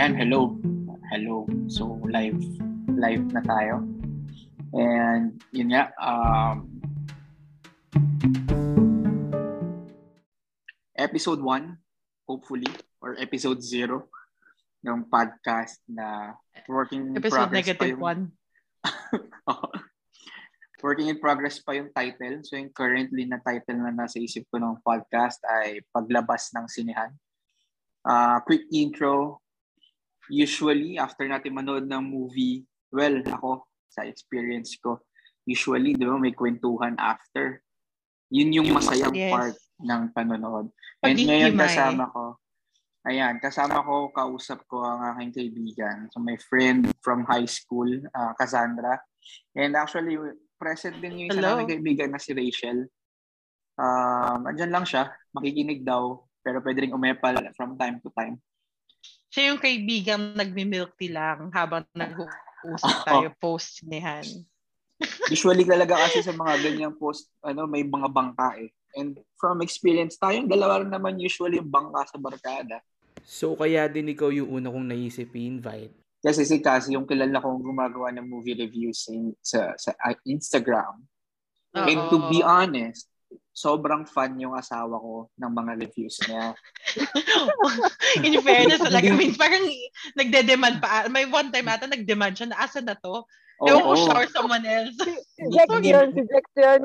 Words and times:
Yan, 0.00 0.16
hello. 0.16 0.56
Hello. 1.12 1.44
So, 1.68 2.00
live. 2.08 2.40
Live 2.88 3.20
na 3.36 3.44
tayo. 3.44 3.84
And, 4.72 5.36
yun 5.52 5.76
nga, 5.76 5.92
um, 6.00 6.80
episode 10.96 11.44
1, 11.44 11.76
hopefully, 12.24 12.72
or 13.04 13.12
episode 13.20 13.60
0 13.60 14.08
ng 14.88 15.04
podcast 15.12 15.84
na 15.84 16.32
working 16.64 17.12
in 17.12 17.20
Episode 17.20 17.52
progress 17.52 17.60
negative 17.60 17.84
pa 17.84 17.92
yung, 17.92 18.00
1. 18.00 18.24
working 20.80 21.12
in 21.12 21.20
progress 21.20 21.60
pa 21.60 21.76
yung 21.76 21.92
title. 21.92 22.40
So, 22.48 22.56
yung 22.56 22.72
currently 22.72 23.28
na 23.28 23.36
title 23.44 23.84
na 23.84 23.92
nasa 23.92 24.16
isip 24.16 24.48
ko 24.48 24.64
ng 24.64 24.80
podcast 24.80 25.44
ay 25.44 25.84
Paglabas 25.92 26.56
ng 26.56 26.64
Sinehan. 26.72 27.12
Uh, 28.00 28.40
quick 28.48 28.64
intro. 28.72 29.44
Usually, 30.28 31.00
after 31.00 31.24
natin 31.24 31.56
manood 31.56 31.88
ng 31.88 32.04
movie, 32.04 32.66
well, 32.92 33.16
ako, 33.24 33.64
sa 33.88 34.04
experience 34.04 34.76
ko, 34.76 35.00
usually, 35.48 35.96
di 35.96 36.04
ba, 36.04 36.20
may 36.20 36.36
kwentuhan 36.36 36.94
after. 37.00 37.62
Yun 38.30 38.62
yung 38.62 38.68
masayang 38.76 39.16
Yes. 39.16 39.32
part 39.32 39.56
ng 39.82 40.02
panonood. 40.14 40.70
And 41.02 41.16
Pagdihimay. 41.18 41.26
ngayon 41.26 41.54
kasama 41.58 42.04
ko, 42.12 42.24
ayan, 43.08 43.34
kasama 43.42 43.82
ko, 43.82 44.12
kausap 44.14 44.62
ko 44.70 44.84
ang 44.84 45.16
aking 45.16 45.32
kaibigan. 45.34 46.06
So, 46.14 46.22
my 46.22 46.38
friend 46.46 46.92
from 47.02 47.26
high 47.26 47.48
school, 47.48 47.88
uh, 48.14 48.32
Cassandra. 48.38 49.00
And 49.56 49.74
actually, 49.74 50.14
present 50.60 51.00
din 51.00 51.26
yung 51.26 51.28
isa 51.32 51.40
Hello. 51.40 51.56
naming 51.58 51.72
kaibigan 51.74 52.12
na 52.12 52.20
si 52.20 52.36
Rachel. 52.36 52.86
Um, 53.80 54.44
andyan 54.44 54.70
lang 54.70 54.84
siya, 54.84 55.08
makikinig 55.32 55.82
daw, 55.82 56.20
pero 56.44 56.60
pwede 56.60 56.84
rin 56.84 56.92
umepal 56.92 57.32
from 57.56 57.80
time 57.80 57.96
to 58.04 58.12
time. 58.12 58.36
Siya 59.30 59.54
yung 59.54 59.62
kaibigang 59.62 60.34
nagmi-milk 60.34 60.98
tea 60.98 61.14
lang 61.14 61.54
habang 61.54 61.86
nag-uusap 61.94 63.06
tayo 63.06 63.30
post-sinehan. 63.38 64.26
Usually 65.30 65.62
talaga 65.62 65.96
kasi 65.96 66.20
sa 66.20 66.34
mga 66.34 66.60
ganyang 66.66 66.94
post, 66.98 67.30
ano, 67.40 67.64
may 67.70 67.86
mga 67.86 68.10
bangka 68.10 68.58
eh. 68.58 68.74
And 68.98 69.22
from 69.38 69.62
experience, 69.62 70.18
tayong 70.18 70.50
dalawa 70.50 70.82
rin 70.82 70.90
naman 70.90 71.22
usually 71.22 71.62
yung 71.62 71.70
bangka 71.70 72.10
sa 72.10 72.18
barkada. 72.18 72.82
So, 73.22 73.54
kaya 73.54 73.86
din 73.86 74.10
ikaw 74.10 74.34
yung 74.34 74.50
una 74.50 74.66
kong 74.66 74.90
naisip 74.90 75.30
i-invite. 75.30 75.94
Kasi 76.20 76.44
si 76.44 76.58
Cassie, 76.60 76.98
yung 76.98 77.06
kilala 77.06 77.40
kong 77.40 77.62
gumagawa 77.62 78.12
ng 78.12 78.26
movie 78.26 78.58
reviews 78.58 79.08
in, 79.08 79.32
sa, 79.40 79.72
sa 79.78 79.94
uh, 79.94 80.16
Instagram. 80.26 81.00
And 81.70 82.10
to 82.10 82.18
be 82.28 82.42
honest, 82.42 83.06
sobrang 83.60 84.08
fun 84.08 84.40
yung 84.40 84.56
asawa 84.56 84.96
ko 84.96 85.28
ng 85.36 85.52
mga 85.52 85.72
reviews 85.76 86.16
niya. 86.24 86.56
In 88.24 88.40
fairness, 88.40 88.80
talaga, 88.80 89.12
I 89.12 89.12
mean, 89.12 89.36
parang 89.36 89.64
nagde-demand 90.16 90.80
pa. 90.80 91.04
May 91.12 91.28
one 91.28 91.52
time 91.52 91.68
ata 91.68 91.84
nag-demand 91.84 92.40
siya 92.40 92.48
na 92.48 92.58
asa 92.64 92.80
na 92.80 92.96
to? 92.96 93.28
Ewan 93.60 93.84
ko 93.84 93.92
Oo. 93.92 94.00
siya 94.00 94.14
or 94.16 94.26
someone 94.32 94.64
else. 94.64 94.96
Si 94.96 95.44
Jack 95.52 95.68
Hindi- 95.68 95.92
yun, 95.92 96.08
si 96.16 96.22
Jack 96.24 96.46
yun. 96.56 96.80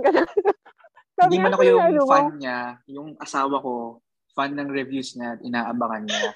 Hindi 1.24 1.38
man 1.40 1.56
ako 1.56 1.64
"Ano, 1.64 1.72
yung 1.72 1.80
ano 1.82 2.02
mo?" 2.04 2.12
fan 2.12 2.28
niya, 2.36 2.60
yung 2.92 3.10
asawa 3.16 3.56
ko, 3.64 4.04
fan 4.36 4.52
ng 4.52 4.68
reviews 4.68 5.16
niya 5.16 5.40
at 5.40 5.42
inaabangan 5.42 6.04
niya. 6.04 6.36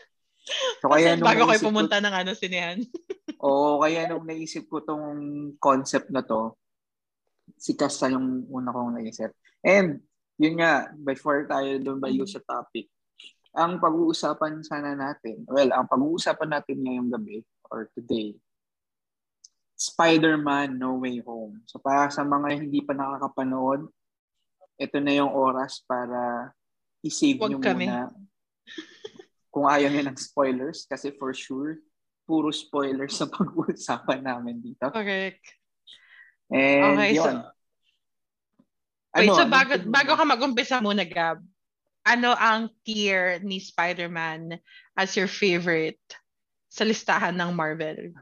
So 0.80 0.88
kaya 0.88 1.20
nung 1.20 1.28
Bago 1.28 1.44
kayo 1.44 1.52
naisip 1.52 1.60
ko- 1.60 1.68
pumunta 1.68 1.98
ng 2.00 2.16
ano, 2.16 2.32
sinehan. 2.32 2.80
Oo, 3.44 3.84
kaya 3.84 4.08
nung 4.08 4.24
naisip 4.24 4.72
ko 4.72 4.80
tong 4.80 5.12
concept 5.60 6.08
na 6.08 6.24
to, 6.24 6.56
si 7.60 7.76
Kasta 7.76 8.08
yung 8.08 8.48
una 8.48 8.72
kong 8.72 8.96
naisip. 8.96 9.36
And, 9.60 10.00
yun 10.40 10.56
nga, 10.58 10.88
before 10.96 11.44
tayo 11.46 11.76
doon 11.78 12.00
bayo 12.00 12.24
sa 12.24 12.40
topic, 12.40 12.88
ang 13.52 13.76
pag-uusapan 13.78 14.64
sana 14.64 14.96
natin, 14.96 15.44
well, 15.52 15.68
ang 15.70 15.86
pag-uusapan 15.86 16.50
natin 16.56 16.80
ngayong 16.80 17.12
gabi, 17.12 17.44
or 17.68 17.92
today, 17.92 18.34
Spider-Man 19.76 20.76
No 20.76 21.00
Way 21.00 21.24
Home. 21.24 21.64
So 21.64 21.80
para 21.80 22.12
sa 22.12 22.24
mga 22.24 22.56
hindi 22.60 22.84
pa 22.84 22.92
nakakapanood, 22.92 23.88
ito 24.76 24.98
na 25.00 25.12
yung 25.16 25.32
oras 25.32 25.84
para 25.84 26.52
i-save 27.00 27.40
Wag 27.40 27.52
nyo 27.52 27.60
kami. 27.60 27.88
muna 27.88 28.12
kung 29.50 29.66
ayaw 29.68 29.88
nyo 29.92 30.04
ng 30.08 30.20
spoilers 30.20 30.84
kasi 30.84 31.12
for 31.16 31.32
sure, 31.32 31.80
puro 32.24 32.52
spoilers 32.52 33.16
sa 33.18 33.28
pag-uusapan 33.28 34.20
namin 34.24 34.60
dito. 34.62 34.88
Correct. 34.92 35.44
And 36.52 36.96
Okay, 36.96 37.12
so- 37.16 37.28
yun. 37.28 37.38
Wait, 39.16 39.26
Ano, 39.26 39.34
so 39.36 39.44
ano 39.46 39.52
bago, 39.52 39.74
bago 39.90 40.12
ka 40.14 40.24
mag-umpisa 40.26 40.78
muna, 40.80 41.02
Gab, 41.02 41.42
ano 42.06 42.34
ang 42.38 42.70
tier 42.86 43.42
ni 43.42 43.58
Spider-Man 43.58 44.58
as 44.94 45.18
your 45.18 45.30
favorite 45.30 46.00
sa 46.70 46.86
listahan 46.86 47.34
ng 47.34 47.52
Marvel? 47.54 48.14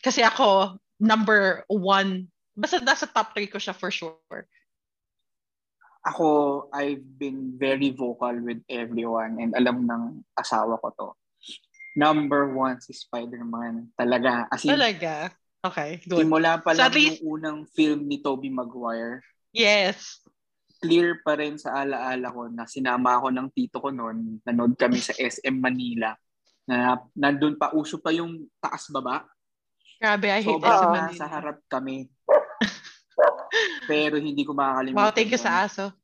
Kasi 0.00 0.24
ako, 0.24 0.80
number 0.96 1.68
one, 1.68 2.32
basta 2.56 2.80
nasa 2.80 3.04
top 3.04 3.36
3 3.36 3.52
ko 3.52 3.60
siya 3.60 3.76
for 3.76 3.92
sure. 3.92 4.48
Ako, 6.02 6.66
I've 6.74 7.04
been 7.04 7.54
very 7.54 7.94
vocal 7.94 8.34
with 8.42 8.58
everyone 8.66 9.38
and 9.38 9.54
alam 9.54 9.86
ng 9.86 10.02
asawa 10.34 10.74
ko 10.82 10.88
to. 10.98 11.08
Number 11.94 12.50
one 12.50 12.80
si 12.80 12.90
Spider-Man. 12.96 13.92
Talaga. 13.94 14.48
As 14.50 14.64
in, 14.66 14.74
Talaga? 14.74 15.30
Okay, 15.62 16.02
good. 16.10 16.26
simula 16.26 16.58
pa 16.58 16.74
So 16.74 16.82
lang 16.82 16.96
least- 16.96 17.22
yung 17.22 17.38
unang 17.38 17.58
film 17.70 18.10
ni 18.10 18.18
Tobey 18.18 18.50
Maguire, 18.50 19.22
Yes. 19.52 20.22
clear 20.82 21.22
pa 21.22 21.38
rin 21.38 21.54
sa 21.54 21.78
alaala 21.86 22.26
ko 22.34 22.50
na 22.50 22.66
sinama 22.66 23.14
ako 23.14 23.30
ng 23.30 23.48
tito 23.54 23.78
ko 23.78 23.94
noon. 23.94 24.42
Nanood 24.42 24.74
kami 24.74 24.98
sa 24.98 25.14
SM 25.14 25.54
Manila. 25.54 26.10
Na 26.66 26.98
nandun 27.14 27.54
pa, 27.54 27.70
uso 27.70 28.02
pa 28.02 28.10
yung 28.10 28.50
taas-baba. 28.58 29.22
Grabe, 30.02 30.26
I 30.34 30.42
hate 30.42 30.50
Sobrang 30.50 30.74
SM 30.74 30.90
Manila. 30.90 31.06
nasa 31.14 31.26
harap 31.30 31.58
kami. 31.70 32.10
Pero 33.86 34.18
hindi 34.18 34.42
ko 34.42 34.58
makakalimutan. 34.58 34.98
Wow, 34.98 35.14
thank 35.14 35.30
you 35.30 35.38
sa 35.38 35.62
aso. 35.62 35.94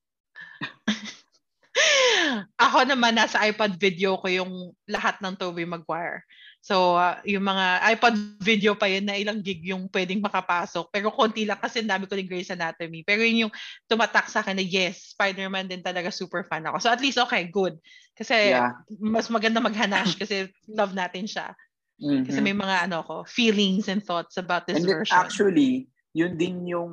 Ako 2.70 2.86
naman, 2.86 3.19
nasa 3.19 3.42
iPad 3.50 3.75
video 3.75 4.15
ko 4.15 4.30
yung 4.30 4.70
lahat 4.86 5.19
ng 5.19 5.34
Tobey 5.34 5.66
Maguire. 5.66 6.22
So, 6.58 6.98
uh, 6.98 7.16
yung 7.22 7.46
mga 7.46 7.80
iPad 7.96 8.14
video 8.42 8.74
pa 8.74 8.91
yun 8.91 9.06
na 9.06 9.14
ilang 9.14 9.41
gig 9.41 9.62
yung 9.62 9.86
pwedeng 9.88 10.20
makapasok. 10.20 10.91
Pero 10.91 11.14
konti 11.14 11.46
lang 11.46 11.56
kasi 11.62 11.80
ang 11.80 11.91
dami 11.94 12.04
ko 12.10 12.19
ng 12.19 12.26
Grey's 12.28 12.50
Anatomy. 12.50 13.06
Pero 13.06 13.22
yun 13.22 13.48
yung 13.48 13.52
tumatak 13.86 14.26
sa 14.26 14.42
akin 14.42 14.58
na 14.58 14.66
yes, 14.66 15.14
Spider-Man 15.14 15.70
din 15.70 15.80
talaga 15.86 16.10
super 16.10 16.42
fan 16.44 16.66
ako. 16.66 16.82
So 16.82 16.91
at 16.91 17.00
least 17.00 17.16
okay, 17.22 17.47
good. 17.48 17.78
Kasi 18.18 18.52
Yeah. 18.52 18.74
mas 18.98 19.30
maganda 19.30 19.62
maghanash 19.62 20.18
kasi 20.18 20.50
love 20.78 20.92
natin 20.92 21.30
siya. 21.30 21.54
Kasi 21.98 22.38
Mhm. 22.42 22.47
may 22.47 22.56
mga 22.58 22.76
ano 22.91 22.98
ko, 23.06 23.16
feelings 23.26 23.86
and 23.86 24.02
thoughts 24.02 24.38
about 24.38 24.66
this 24.66 24.82
And 24.82 24.86
version. 24.86 25.18
actually, 25.18 25.88
yun 26.14 26.34
din 26.38 26.66
yung 26.66 26.92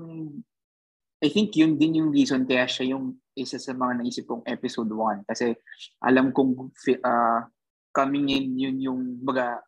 I 1.23 1.29
think 1.33 1.57
yun 1.57 1.79
din 1.81 1.97
yung 1.97 2.09
reason 2.13 2.45
kaya 2.45 2.69
siya 2.69 2.93
yung 2.93 3.17
isa 3.33 3.57
sa 3.57 3.73
mga 3.73 4.03
naisip 4.03 4.29
kong 4.29 4.45
episode 4.45 4.91
1 4.93 5.25
kasi 5.25 5.57
alam 6.03 6.29
kong 6.31 6.69
ah, 7.01 7.49
coming 7.95 8.27
in 8.35 8.45
yun 8.59 8.77
yung 8.83 9.01
baga 9.23 9.63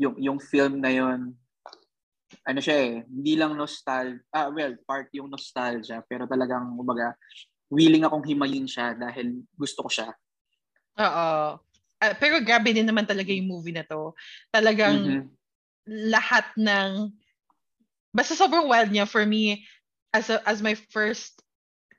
yung 0.00 0.16
yung 0.16 0.38
film 0.40 0.80
na 0.80 0.88
yun 0.88 1.36
ano 2.48 2.60
siya 2.62 2.76
eh 2.80 2.94
hindi 3.04 3.36
lang 3.36 3.52
nostalgia 3.52 4.24
ah 4.32 4.48
well 4.48 4.72
part 4.88 5.12
yung 5.12 5.28
nostalgia 5.28 6.00
pero 6.08 6.24
talagang 6.24 6.72
kumbaga 6.72 7.12
willing 7.68 8.08
akong 8.08 8.24
himayin 8.24 8.64
siya 8.64 8.96
dahil 8.96 9.44
gusto 9.54 9.84
ko 9.84 9.90
siya 9.92 10.08
Oo. 11.00 11.60
Ah, 12.00 12.14
pero 12.16 12.40
grabe 12.40 12.72
din 12.72 12.88
naman 12.88 13.04
talaga 13.04 13.28
yung 13.32 13.48
movie 13.48 13.76
na 13.76 13.84
to. 13.84 14.16
Talagang 14.52 15.00
Mhm. 15.04 15.22
lahat 16.12 16.48
ng 16.56 17.12
basta 18.12 18.36
sobrang 18.36 18.68
wild 18.68 18.90
niya 18.92 19.08
for 19.08 19.24
me 19.24 19.64
as 20.12 20.28
a, 20.28 20.42
as 20.48 20.60
my 20.60 20.74
first 20.74 21.40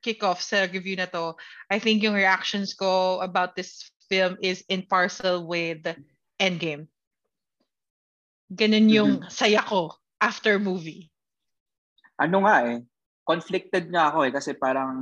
kickoff 0.01 0.41
sa 0.41 0.65
review 0.69 0.97
na 0.97 1.09
to. 1.09 1.37
I 1.69 1.77
think 1.77 2.01
yung 2.01 2.17
reactions 2.17 2.73
ko 2.73 3.21
about 3.21 3.53
this 3.53 3.89
film 4.11 4.35
is 4.43 4.67
in 4.67 4.83
parcel 4.83 5.47
with 5.47 5.87
Endgame. 6.35 6.91
Ganun 8.51 8.91
yung 8.91 9.11
saya 9.31 9.63
ko 9.63 9.95
after 10.19 10.59
movie. 10.59 11.07
ano 12.21 12.45
nga 12.45 12.55
eh, 12.69 12.77
conflicted 13.25 13.89
nga 13.89 14.13
ako 14.13 14.29
eh 14.29 14.31
kasi 14.33 14.53
parang 14.53 14.93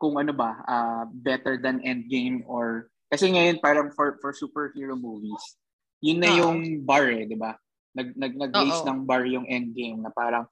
kung 0.00 0.16
ano 0.16 0.32
ba, 0.32 0.62
ah, 0.64 1.04
better 1.10 1.60
than 1.60 1.84
Endgame 1.84 2.46
or 2.48 2.88
kasi 3.12 3.28
ngayon 3.28 3.60
parang 3.60 3.92
for 3.92 4.16
for 4.24 4.32
superhero 4.32 4.96
movies, 4.96 5.58
yun 6.00 6.20
na 6.22 6.30
Oo. 6.32 6.38
yung 6.40 6.56
bar 6.84 7.08
eh, 7.12 7.28
'di 7.28 7.36
ba? 7.36 7.56
Nag 7.92 8.16
nag 8.16 8.32
nag-raise 8.36 8.84
ng 8.88 9.04
bar 9.04 9.24
yung 9.28 9.44
Endgame 9.48 10.00
na 10.00 10.12
parang 10.12 10.48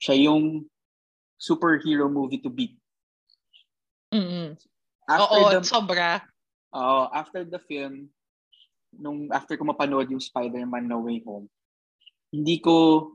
siya 0.00 0.28
yung 0.28 0.64
superhero 1.40 2.08
movie 2.10 2.40
to 2.40 2.52
beat. 2.52 2.76
mm 4.12 4.58
After 5.10 5.26
Oo, 5.26 5.58
the 5.58 5.60
sobra. 5.66 6.22
Oo, 6.70 7.00
after 7.10 7.42
the 7.42 7.58
film 7.58 8.06
nung 8.90 9.30
after 9.30 9.54
ko 9.54 9.62
mapanood 9.62 10.10
yung 10.10 10.22
Spider-Man 10.22 10.86
No 10.86 11.02
Way 11.06 11.22
Home, 11.26 11.46
hindi 12.34 12.58
ko 12.58 13.06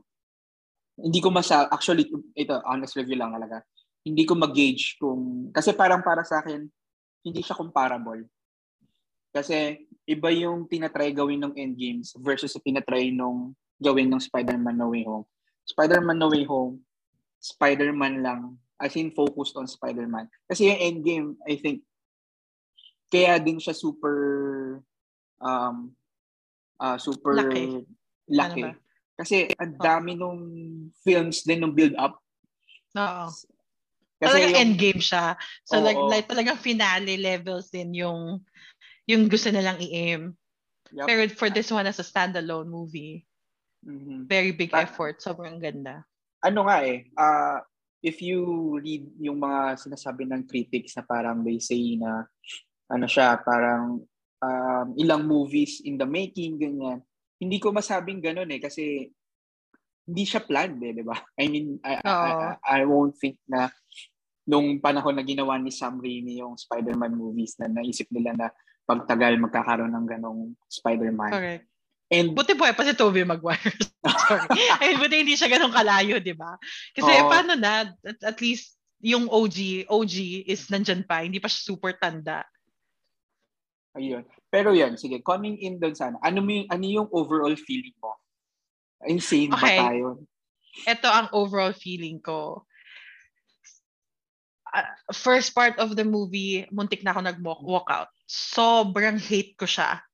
hindi 0.96 1.20
ko 1.20 1.28
masa 1.28 1.68
actually 1.68 2.08
ito 2.32 2.56
honest 2.64 2.96
review 2.96 3.16
lang 3.20 3.36
talaga. 3.36 3.60
Hindi 4.06 4.24
ko 4.24 4.38
mag-gauge 4.38 4.96
kung 4.96 5.52
kasi 5.52 5.76
parang 5.76 6.00
para 6.00 6.24
sa 6.24 6.40
akin 6.40 6.64
hindi 7.26 7.40
siya 7.44 7.58
comparable. 7.58 8.24
Kasi 9.34 9.84
iba 10.08 10.32
yung 10.32 10.64
tinatry 10.64 11.12
gawin 11.12 11.44
ng 11.44 11.52
Endgames 11.58 12.16
versus 12.16 12.56
sa 12.56 12.62
tinatry 12.62 13.12
nung 13.12 13.52
gawin 13.76 14.08
ng 14.08 14.22
Spider-Man 14.22 14.76
No 14.80 14.88
Way 14.94 15.04
Home. 15.04 15.26
Spider-Man 15.66 16.16
No 16.16 16.30
Way 16.32 16.46
Home, 16.48 16.80
Spider-Man 17.42 18.22
lang. 18.22 18.56
As 18.76 18.94
in, 18.96 19.12
focused 19.12 19.56
on 19.56 19.66
Spider-Man. 19.66 20.28
Kasi 20.48 20.68
yung 20.68 20.80
Endgame, 20.80 21.28
I 21.48 21.56
think, 21.56 21.82
kaya 23.06 23.38
din 23.38 23.56
siya 23.56 23.72
super 23.72 24.16
um 25.38 25.92
uh, 26.76 26.98
super 26.98 27.34
Laki. 27.34 27.86
laki. 28.26 28.62
Ano 28.62 28.74
ba? 28.74 28.84
Kasi 29.16 29.48
ang 29.56 29.74
dami 29.76 30.12
nung 30.12 30.40
films 31.00 31.40
din 31.42 31.64
nung 31.64 31.72
build 31.72 31.96
up. 31.96 32.20
Oo. 32.94 33.26
Kasi 33.28 34.22
Talagang 34.22 34.52
yung- 34.52 34.62
endgame 34.72 35.00
siya. 35.00 35.36
So 35.64 35.76
Oo. 35.76 35.84
like, 35.84 36.00
like 36.10 36.26
talagang 36.26 36.56
finale 36.56 37.16
levels 37.16 37.68
din 37.68 37.92
yung 37.92 38.40
yung 39.06 39.28
gusto 39.28 39.48
nilang 39.48 39.78
i-aim. 39.78 40.34
Yup. 40.92 41.06
Pero 41.06 41.20
for 41.32 41.48
this 41.48 41.68
one 41.68 41.86
as 41.86 41.98
a 41.98 42.04
standalone 42.04 42.66
movie, 42.66 43.22
Mhm. 43.80 44.26
very 44.26 44.50
big 44.50 44.70
Pa- 44.70 44.82
effort. 44.82 45.20
Sobrang 45.20 45.56
ganda. 45.58 46.02
ano 46.38 46.62
nga 46.62 46.78
eh, 46.80 47.06
uh, 47.14 47.58
if 48.00 48.20
you 48.20 48.38
read 48.78 49.02
yung 49.18 49.38
mga 49.38 49.78
sinasabi 49.78 50.22
ng 50.26 50.46
critics 50.46 50.94
na 50.94 51.02
parang 51.02 51.42
they 51.42 51.58
say 51.58 51.96
na 51.96 52.22
ano 52.86 53.06
siya, 53.06 53.38
parang 53.42 54.02
um, 54.42 54.86
ilang 54.98 55.26
movies 55.26 55.82
in 55.82 55.98
the 55.98 56.06
making, 56.06 56.58
ganyan. 56.58 57.02
Hindi 57.36 57.58
ko 57.60 57.74
masabing 57.74 58.22
ganun 58.22 58.48
eh 58.48 58.60
kasi 58.62 59.10
hindi 60.06 60.22
siya 60.22 60.46
planned 60.46 60.78
eh, 60.86 60.92
di 60.94 61.04
ba? 61.04 61.18
I 61.34 61.50
mean, 61.50 61.82
I, 61.82 61.98
I, 61.98 62.06
Oo. 62.06 62.30
I, 62.30 62.56
I 62.62 62.80
won't 62.86 63.18
think 63.18 63.42
na 63.50 63.68
nung 64.46 64.78
panahon 64.78 65.18
na 65.18 65.26
ginawa 65.26 65.58
ni 65.58 65.74
Sam 65.74 65.98
Raimi 65.98 66.38
yung 66.38 66.54
Spider-Man 66.54 67.18
movies 67.18 67.58
na 67.58 67.66
naisip 67.66 68.06
nila 68.14 68.30
na 68.38 68.46
pagtagal 68.86 69.34
magkakaroon 69.42 69.90
ng 69.90 70.06
ganong 70.06 70.54
Spider-Man. 70.70 71.34
Correct. 71.34 71.66
And 72.06 72.38
Buti 72.38 72.54
po 72.54 72.62
pa 72.70 72.86
si 72.86 72.94
Tobey 72.94 73.26
Maguire. 73.26 73.74
Sorry. 74.30 74.46
Ay, 74.82 74.94
buti 74.94 75.26
hindi 75.26 75.34
siya 75.34 75.50
ganun 75.50 75.74
kalayo, 75.74 76.22
di 76.22 76.38
ba? 76.38 76.54
Kasi 76.94 77.10
Oo. 77.10 77.26
paano 77.26 77.58
na, 77.58 77.90
at, 77.90 78.18
at 78.22 78.38
least 78.38 78.78
yung 79.02 79.26
OG, 79.26 79.90
OG 79.90 80.46
is 80.46 80.70
nandyan 80.70 81.02
pa. 81.02 81.26
Hindi 81.26 81.42
pa 81.42 81.50
siya 81.50 81.74
super 81.74 81.98
tanda. 81.98 82.46
Ayun. 83.96 84.24
Pero 84.52 84.76
yan, 84.76 85.00
sige, 85.00 85.24
coming 85.24 85.56
in 85.58 85.80
doon 85.80 85.96
sana, 85.96 86.20
ano, 86.20 86.44
yung, 86.44 86.68
ano 86.68 86.84
yung 86.84 87.08
overall 87.10 87.56
feeling 87.56 87.96
mo? 87.98 88.14
Insane 89.08 89.52
Okay. 89.52 89.76
ba 89.80 89.90
tayo? 89.90 90.20
ito 90.84 91.08
ang 91.08 91.32
overall 91.32 91.72
feeling 91.72 92.20
ko. 92.20 92.68
Ah, 94.68 94.92
first 95.16 95.56
part 95.56 95.80
of 95.80 95.96
the 95.96 96.04
movie, 96.04 96.68
muntik 96.68 97.00
na 97.00 97.16
ako 97.16 97.20
nag-walk 97.24 97.88
out. 97.88 98.12
Sobrang 98.28 99.16
hate 99.16 99.56
ko 99.56 99.64
siya. 99.64 100.04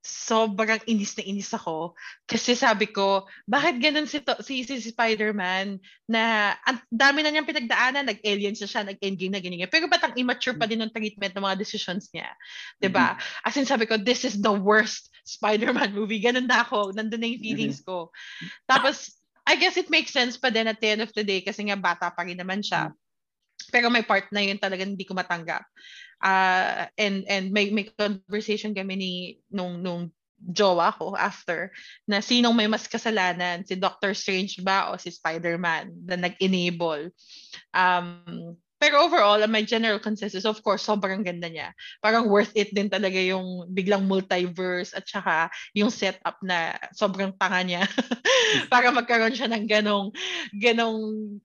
Sobrang 0.00 0.80
inis 0.88 1.12
na 1.20 1.24
inis 1.28 1.52
ako. 1.52 1.92
Kasi 2.24 2.56
sabi 2.56 2.88
ko, 2.88 3.28
bakit 3.44 3.76
ganun 3.76 4.08
si, 4.08 4.24
to, 4.24 4.32
si, 4.40 4.64
si 4.64 4.80
Spider-Man 4.80 5.76
na 6.08 6.56
ang 6.64 6.80
dami 6.88 7.20
na 7.20 7.28
niyang 7.28 7.44
pinagdaanan, 7.44 8.08
nag-alien 8.08 8.56
siya 8.56 8.68
siya, 8.68 8.82
nag-endgame 8.88 9.36
na 9.36 9.44
ganyan. 9.44 9.68
Pero 9.68 9.92
ba't 9.92 10.00
ang 10.00 10.16
immature 10.16 10.56
pa 10.56 10.64
din 10.64 10.80
ng 10.80 10.92
treatment 10.92 11.36
ng 11.36 11.44
mga 11.44 11.60
decisions 11.60 12.08
niya? 12.16 12.32
ba? 12.88 13.20
As 13.44 13.60
in 13.60 13.68
sabi 13.68 13.84
ko, 13.84 14.00
this 14.00 14.24
is 14.24 14.40
the 14.40 14.52
worst 14.52 15.12
Spider-Man 15.28 15.92
movie. 15.92 16.24
Ganun 16.24 16.48
na 16.48 16.64
ako. 16.64 16.96
Nandun 16.96 17.20
na 17.20 17.28
yung 17.28 17.44
feelings 17.44 17.84
ko. 17.84 18.08
Tapos, 18.64 19.20
I 19.44 19.60
guess 19.60 19.76
it 19.76 19.92
makes 19.92 20.16
sense 20.16 20.40
pa 20.40 20.48
din 20.48 20.70
at 20.70 20.80
the 20.80 20.96
end 20.96 21.02
of 21.04 21.12
the 21.12 21.24
day 21.26 21.44
kasi 21.44 21.66
nga 21.68 21.76
bata 21.76 22.08
pa 22.08 22.24
rin 22.24 22.40
naman 22.40 22.64
siya. 22.64 22.94
Pero 23.68 23.92
may 23.92 24.06
part 24.06 24.32
na 24.32 24.40
yun 24.40 24.56
talagang 24.56 24.96
hindi 24.96 25.04
ko 25.04 25.12
matanggap. 25.12 25.66
Ah, 26.20 26.92
and 27.00 27.24
and 27.26 27.48
may 27.48 27.72
may 27.72 27.88
conversation 27.96 28.76
kami 28.76 28.94
ni 28.96 29.12
nung 29.48 29.80
nung 29.80 30.12
jowa 30.40 30.96
ko 30.96 31.12
after 31.16 31.68
na 32.08 32.24
sinong 32.24 32.56
may 32.56 32.68
mas 32.68 32.88
kasalanan, 32.88 33.64
si 33.64 33.76
Doctor 33.76 34.16
Strange 34.16 34.64
ba 34.64 34.88
o 34.88 34.96
si 34.96 35.12
Spider-Man 35.12 36.08
na 36.08 36.16
nag-enable. 36.16 37.12
Um, 37.76 38.56
pero 38.80 39.04
overall, 39.04 39.44
my 39.44 39.60
general 39.60 40.00
consensus, 40.00 40.48
of 40.48 40.56
course, 40.64 40.80
sobrang 40.80 41.20
ganda 41.20 41.52
niya. 41.52 41.76
Parang 42.00 42.32
worth 42.32 42.56
it 42.56 42.72
din 42.72 42.88
talaga 42.88 43.20
yung 43.20 43.68
biglang 43.68 44.08
multiverse 44.08 44.96
at 44.96 45.04
saka 45.04 45.52
yung 45.76 45.92
setup 45.92 46.40
na 46.40 46.80
sobrang 46.96 47.36
tanga 47.36 47.60
niya 47.60 47.82
para 48.72 48.88
magkaroon 48.88 49.36
siya 49.36 49.52
ng 49.52 49.68
ganong, 49.68 50.08
ganong 50.56 50.96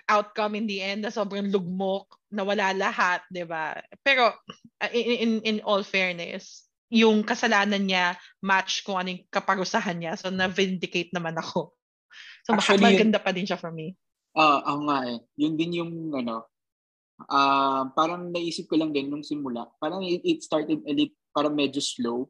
outcome 0.07 0.56
in 0.56 0.63
the 0.63 0.80
end 0.80 1.04
na 1.04 1.12
sobrang 1.12 1.51
lugmok, 1.51 2.07
na 2.36 2.44
wala 2.44 2.76
lahat, 2.76 3.24
'di 3.32 3.48
ba? 3.48 3.80
Pero 4.04 4.36
uh, 4.84 4.92
in, 4.92 5.16
in, 5.16 5.32
in 5.42 5.58
all 5.64 5.82
fairness, 5.82 6.68
yung 6.92 7.26
kasalanan 7.26 7.82
niya 7.82 8.14
match 8.44 8.86
kung 8.86 9.00
anong 9.00 9.26
kaparusahan 9.34 9.98
niya. 9.98 10.14
So, 10.20 10.30
na-vindicate 10.30 11.10
naman 11.12 11.36
ako. 11.36 11.74
So, 12.46 12.54
Actually, 12.54 12.86
maganda 12.86 13.18
pa 13.18 13.34
din 13.34 13.50
siya 13.50 13.58
for 13.58 13.74
me. 13.74 13.98
Ah, 14.38 14.62
ako 14.62 14.80
nga 14.92 15.00
eh. 15.10 15.20
Yun 15.40 15.54
din 15.56 15.72
yung 15.82 15.92
ano, 16.14 16.46
ah 17.32 17.88
parang 17.96 18.28
naisip 18.28 18.68
ko 18.68 18.76
lang 18.76 18.92
din 18.92 19.08
nung 19.08 19.24
simula. 19.26 19.66
Parang 19.80 20.04
it, 20.04 20.22
it 20.22 20.40
started 20.44 20.84
a 20.86 20.94
little, 20.94 21.18
parang 21.34 21.56
medyo 21.56 21.82
slow. 21.82 22.30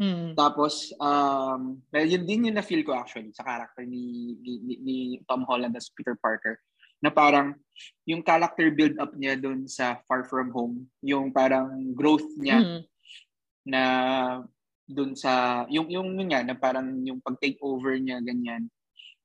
Hmm. 0.00 0.34
Tapos, 0.34 0.90
um, 0.98 1.78
well, 1.92 2.08
yun 2.08 2.24
din 2.24 2.48
yung 2.48 2.56
na-feel 2.56 2.82
ko 2.82 2.96
actually 2.96 3.30
sa 3.36 3.44
character 3.44 3.84
ni, 3.84 4.34
ni, 4.40 4.52
ni, 4.64 4.74
ni 4.82 4.96
Tom 5.28 5.44
Holland 5.44 5.76
as 5.76 5.92
Peter 5.92 6.16
Parker. 6.16 6.58
Na 7.02 7.10
parang 7.10 7.58
yung 8.06 8.22
character 8.22 8.70
build 8.70 8.94
up 8.96 9.10
niya 9.12 9.34
doon 9.34 9.66
sa 9.66 9.98
Far 10.06 10.22
From 10.24 10.54
Home, 10.54 10.86
yung 11.02 11.34
parang 11.34 11.68
growth 11.92 12.26
niya 12.38 12.62
Hmm. 12.62 12.80
na 13.64 13.82
doon 14.84 15.14
sa 15.14 15.62
yung 15.66 15.86
yung 15.88 16.14
yun 16.14 16.28
nga 16.28 16.42
na 16.42 16.54
parang 16.54 16.84
yung 17.00 17.18
pag-take 17.18 17.56
over 17.62 17.94
niya 17.94 18.18
ganyan 18.18 18.66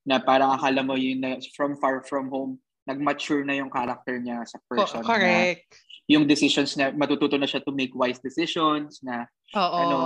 na 0.06 0.22
parang 0.22 0.54
akala 0.54 0.80
mo 0.80 0.94
yun 0.94 1.20
na 1.20 1.36
from 1.52 1.76
far 1.76 2.00
from 2.02 2.30
home 2.30 2.56
nag-mature 2.88 3.44
na 3.44 3.58
yung 3.58 3.68
character 3.68 4.16
niya 4.16 4.46
sa 4.46 4.62
Co- 4.62 4.78
person 4.78 5.02
na 5.02 5.10
correct. 5.10 5.68
yung 6.08 6.24
decisions 6.24 6.72
niya 6.72 6.94
matututo 6.94 7.36
na 7.36 7.44
siya 7.44 7.60
to 7.60 7.74
make 7.74 7.92
wise 7.92 8.22
decisions 8.22 9.02
na 9.02 9.26
Oo. 9.52 9.76
ano, 9.76 9.98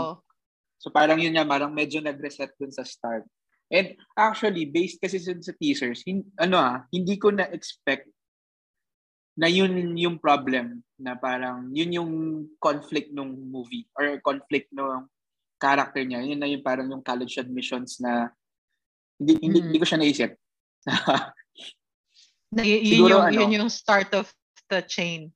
so 0.79 0.89
parang 0.89 1.19
yun 1.19 1.35
nga 1.35 1.45
parang 1.45 1.69
medyo 1.69 2.01
nag-reset 2.01 2.55
dun 2.57 2.71
sa 2.71 2.81
start 2.81 3.27
and 3.71 3.87
actually 4.13 4.67
based 4.67 4.99
kasi 4.99 5.17
sa, 5.17 5.31
sa 5.39 5.55
teasers 5.55 6.03
hin, 6.03 6.21
ano 6.37 6.59
ah 6.59 6.75
hindi 6.91 7.15
ko 7.15 7.31
na 7.31 7.47
expect 7.49 8.11
na 9.33 9.47
yun 9.47 9.71
yung 9.95 10.19
problem 10.19 10.83
na 10.99 11.15
parang 11.15 11.71
yun 11.71 11.91
yung 11.95 12.11
conflict 12.59 13.09
ng 13.09 13.31
movie 13.47 13.87
or 13.95 14.19
conflict 14.19 14.67
ng 14.69 15.07
character 15.55 16.03
niya 16.03 16.19
yun 16.21 16.37
na 16.37 16.45
yung 16.45 16.61
parang 16.61 16.85
yung 16.85 17.01
college 17.01 17.39
admissions 17.39 17.97
na 17.97 18.27
hindi 19.15 19.39
hindi, 19.39 19.59
Mm. 19.61 19.65
hindi 19.71 19.79
ko 19.79 19.87
siya 19.87 19.99
naisip 19.99 20.31
Na, 22.51 22.67
y- 22.67 22.83
yun, 22.83 22.91
Siguro 22.99 23.13
yung, 23.15 23.23
ano- 23.23 23.39
yun 23.39 23.51
yung 23.63 23.71
start 23.71 24.11
of 24.11 24.27
the 24.67 24.83
chain. 24.83 25.31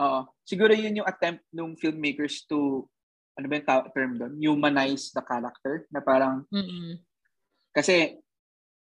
Oo. 0.00 0.24
Siguro 0.48 0.72
yun 0.72 0.96
yung 0.96 1.04
attempt 1.04 1.44
ng 1.52 1.76
filmmakers 1.76 2.48
to 2.48 2.88
ano 3.36 3.44
ba 3.44 3.60
yung 3.60 3.66
term 3.92 4.12
doon? 4.16 4.32
Humanize 4.40 5.12
the 5.12 5.20
character 5.20 5.84
na 5.92 6.00
parang 6.00 6.48
Mm-mm. 6.48 6.96
Kasi 7.74 8.16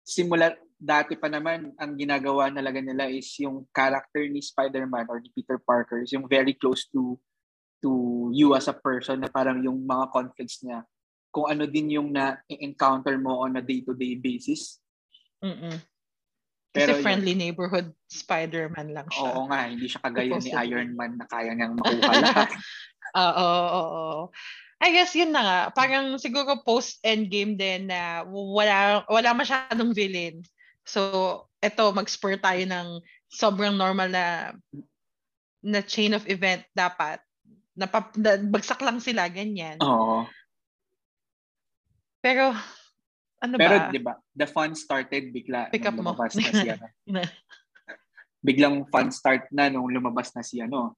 simula 0.02 0.57
dati 0.78 1.18
pa 1.18 1.28
naman 1.28 1.75
ang 1.76 1.92
ginagawa 1.99 2.49
talaga 2.49 2.80
nila 2.80 3.11
is 3.11 3.28
yung 3.42 3.66
character 3.75 4.25
ni 4.25 4.40
Spider-Man 4.40 5.11
or 5.11 5.18
ni 5.21 5.28
Peter 5.35 5.61
Parker 5.61 6.00
is 6.00 6.14
yung 6.14 6.25
very 6.25 6.54
close 6.54 6.87
to 6.88 7.18
to 7.78 7.90
you 8.35 8.54
as 8.57 8.66
a 8.66 8.75
person 8.75 9.21
na 9.23 9.30
parang 9.30 9.61
yung 9.62 9.85
mga 9.85 10.11
conflicts 10.11 10.62
niya 10.62 10.83
kung 11.28 11.47
ano 11.47 11.68
din 11.68 11.92
yung 11.92 12.09
na-encounter 12.11 13.14
mo 13.21 13.45
on 13.45 13.61
a 13.61 13.62
day-to-day 13.62 14.16
basis. 14.16 14.80
Mm-mm. 15.45 15.76
Pero 16.73 16.97
Kasi 16.97 16.99
yun- 16.99 17.04
friendly 17.04 17.35
neighborhood 17.37 17.92
Spider-Man 18.09 18.97
lang 18.97 19.09
siya. 19.12 19.28
Oo 19.28 19.47
nga, 19.47 19.68
hindi 19.68 19.87
siya 19.87 20.00
kagaya 20.02 20.37
ni. 20.40 20.50
Iron 20.50 20.97
Man 20.97 21.21
na 21.21 21.26
kaya 21.28 21.52
niyang 21.52 21.76
makuha 21.76 22.12
lahat. 22.16 22.50
Oo, 23.18 23.33
oo, 23.40 23.83
oo. 23.88 24.23
I 24.78 24.94
guess 24.94 25.12
yun 25.18 25.35
na 25.35 25.42
nga. 25.42 25.61
Parang 25.75 26.14
siguro 26.23 26.62
post-endgame 26.62 27.58
din 27.58 27.90
na 27.90 28.23
wala, 28.30 29.02
wala 29.11 29.30
masyadong 29.35 29.90
villain. 29.90 30.38
So, 30.87 31.44
eto, 31.58 31.90
mag-spur 31.90 32.38
tayo 32.38 32.62
ng 32.62 33.02
sobrang 33.28 33.75
normal 33.75 34.08
na 34.08 34.54
na 35.58 35.82
chain 35.82 36.14
of 36.14 36.25
event 36.30 36.62
dapat. 36.73 37.18
Napap, 37.75 38.14
na, 38.14 38.38
bagsak 38.38 38.78
lang 38.80 39.02
sila, 39.02 39.26
ganyan. 39.26 39.82
Oo. 39.82 40.25
Pero, 42.23 42.54
ano 43.38 43.54
Pero 43.54 43.75
ba? 43.78 43.90
'di 43.90 44.00
ba, 44.02 44.14
the 44.35 44.47
fun 44.47 44.75
started 44.75 45.30
bigla 45.30 45.70
Pick 45.70 45.87
up 45.87 45.94
mo. 45.94 46.11
na 46.14 46.26
si 46.30 46.66
ano. 46.75 46.87
Biglang 48.42 48.87
fun 48.90 49.11
start 49.11 49.50
na 49.50 49.70
nung 49.70 49.90
lumabas 49.90 50.35
na 50.35 50.42
si 50.42 50.58
ano, 50.62 50.94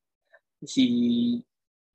si 0.64 0.84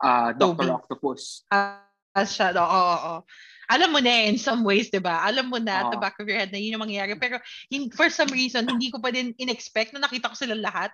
ah 0.02 0.32
Dr. 0.36 0.72
Octopus. 0.72 1.46
Ah, 1.52 1.84
siya, 2.24 2.56
oo, 2.56 2.64
oo, 2.64 2.98
oo. 2.98 3.20
Alam 3.66 3.98
mo 3.98 4.00
na 4.00 4.12
eh, 4.14 4.30
in 4.30 4.38
some 4.38 4.62
ways, 4.62 4.94
di 4.94 5.02
ba? 5.02 5.25
Alam 5.25 5.50
mo 5.50 5.58
na, 5.58 5.84
at 5.84 5.90
the 5.90 5.98
back 5.98 6.16
of 6.22 6.30
your 6.30 6.38
head 6.38 6.54
na 6.54 6.62
yun 6.62 6.78
yung 6.78 6.86
mangyayari. 6.86 7.18
Pero 7.18 7.42
in, 7.74 7.90
for 7.90 8.14
some 8.14 8.30
reason, 8.30 8.70
hindi 8.70 8.94
ko 8.94 9.02
pa 9.02 9.10
din 9.10 9.34
in-expect 9.42 9.92
na 9.92 10.06
nakita 10.06 10.30
ko 10.30 10.36
sila 10.38 10.54
lahat. 10.54 10.94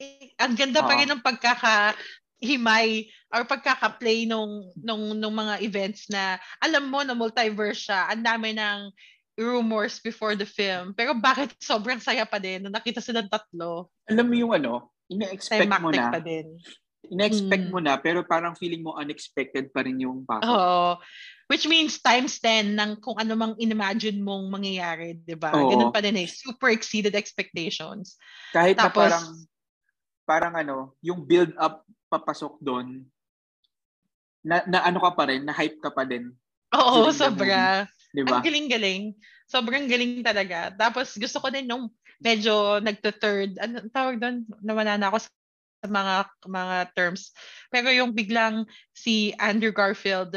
Eh, 0.00 0.32
ang 0.40 0.56
ganda 0.56 0.80
pa 0.80 0.96
Oo. 0.96 0.98
rin 0.98 1.10
ng 1.12 1.22
pagkaka 1.22 1.94
himay 2.40 3.08
or 3.32 3.44
pagkaka-play 3.46 4.28
nung, 4.28 4.68
nung, 4.80 5.16
nung 5.16 5.32
mga 5.32 5.60
events 5.64 6.08
na 6.12 6.36
alam 6.60 6.88
mo 6.88 7.00
na 7.04 7.16
multiverse 7.16 7.88
siya, 7.88 8.10
ang 8.12 8.24
dami 8.24 8.52
ng 8.56 8.92
rumors 9.38 9.98
before 9.98 10.38
the 10.38 10.46
film. 10.46 10.94
Pero 10.94 11.16
bakit 11.16 11.56
sobrang 11.58 11.98
saya 11.98 12.24
pa 12.24 12.38
din 12.38 12.64
nung 12.64 12.74
nakita 12.74 13.02
silang 13.02 13.28
tatlo? 13.28 13.90
Alam 14.06 14.26
mo 14.30 14.34
yung 14.34 14.52
ano, 14.54 14.92
ina-expect 15.10 15.68
mo 15.82 15.90
na. 15.90 16.10
pa 16.10 16.20
din. 16.22 16.58
Ina-expect 17.10 17.68
Mm. 17.68 17.72
mo 17.72 17.80
na, 17.80 17.94
pero 17.96 18.24
parang 18.24 18.56
feeling 18.56 18.80
mo 18.80 18.96
unexpected 18.96 19.68
pa 19.68 19.84
rin 19.84 20.00
yung 20.00 20.24
pasok. 20.24 20.48
Oo. 20.48 20.96
Which 21.44 21.68
means 21.68 22.00
times 22.00 22.40
10 22.40 22.72
ng 22.72 23.04
kung 23.04 23.20
ano 23.20 23.36
mang 23.36 23.54
inimagine 23.60 24.16
mong 24.16 24.48
mangyayari, 24.48 25.20
di 25.20 25.36
ba? 25.36 25.52
Oo. 25.52 25.68
Ganun 25.68 25.92
pa 25.92 26.00
din 26.00 26.16
eh. 26.24 26.28
Super 26.28 26.72
exceeded 26.72 27.12
expectations. 27.12 28.16
Kahit 28.50 28.80
na 28.80 28.88
Tapos- 28.88 29.04
parang, 29.12 29.26
parang 30.24 30.54
ano, 30.56 30.76
yung 31.04 31.20
build-up 31.20 31.84
papasok 32.08 32.56
doon, 32.64 33.04
na, 34.40 34.60
na 34.64 34.84
ano 34.84 35.00
ka 35.00 35.10
pa 35.12 35.24
rin, 35.28 35.44
na 35.44 35.52
hype 35.52 35.80
ka 35.80 35.92
pa 35.92 36.04
din. 36.04 36.32
Oo, 36.72 37.08
sobra. 37.12 37.84
Di 38.12 38.22
ba? 38.24 38.40
Ang 38.40 38.44
galing-galing. 38.44 39.12
Sobrang 39.44 39.84
galing 39.88 40.24
talaga. 40.24 40.72
Tapos 40.72 41.16
gusto 41.16 41.40
ko 41.40 41.48
din 41.48 41.64
nung 41.68 41.88
medyo 42.20 42.80
nagto-third, 42.80 43.56
ano 43.60 43.84
tawag 43.92 44.16
doon? 44.20 44.44
Nawala 44.64 44.96
na 44.96 45.08
ako 45.12 45.24
sa 45.24 45.30
mga 45.88 46.14
mga 46.48 46.76
terms. 46.96 47.32
Pero 47.68 47.88
yung 47.90 48.12
biglang 48.12 48.64
si 48.96 49.32
Andrew 49.36 49.72
Garfield 49.72 50.34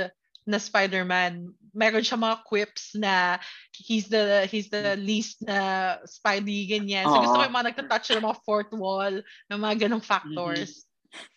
na 0.48 0.58
Spider-Man, 0.60 1.52
meron 1.76 2.02
siya 2.02 2.18
mga 2.18 2.42
quips 2.48 2.96
na 2.96 3.38
he's 3.76 4.08
the 4.08 4.48
he's 4.48 4.72
the 4.72 4.96
least 4.96 5.44
na 5.44 6.00
Spidey 6.08 6.66
ganyan. 6.72 7.06
So 7.06 7.20
gusto 7.20 7.38
ko 7.38 7.46
yung 7.46 7.58
mga 7.58 7.68
nagto-touch 7.76 8.08
ng 8.16 8.26
mga 8.26 8.40
fourth 8.48 8.72
wall, 8.74 9.14
ng 9.22 9.60
mga 9.60 9.88
ganong 9.88 10.04
factors. 10.04 10.88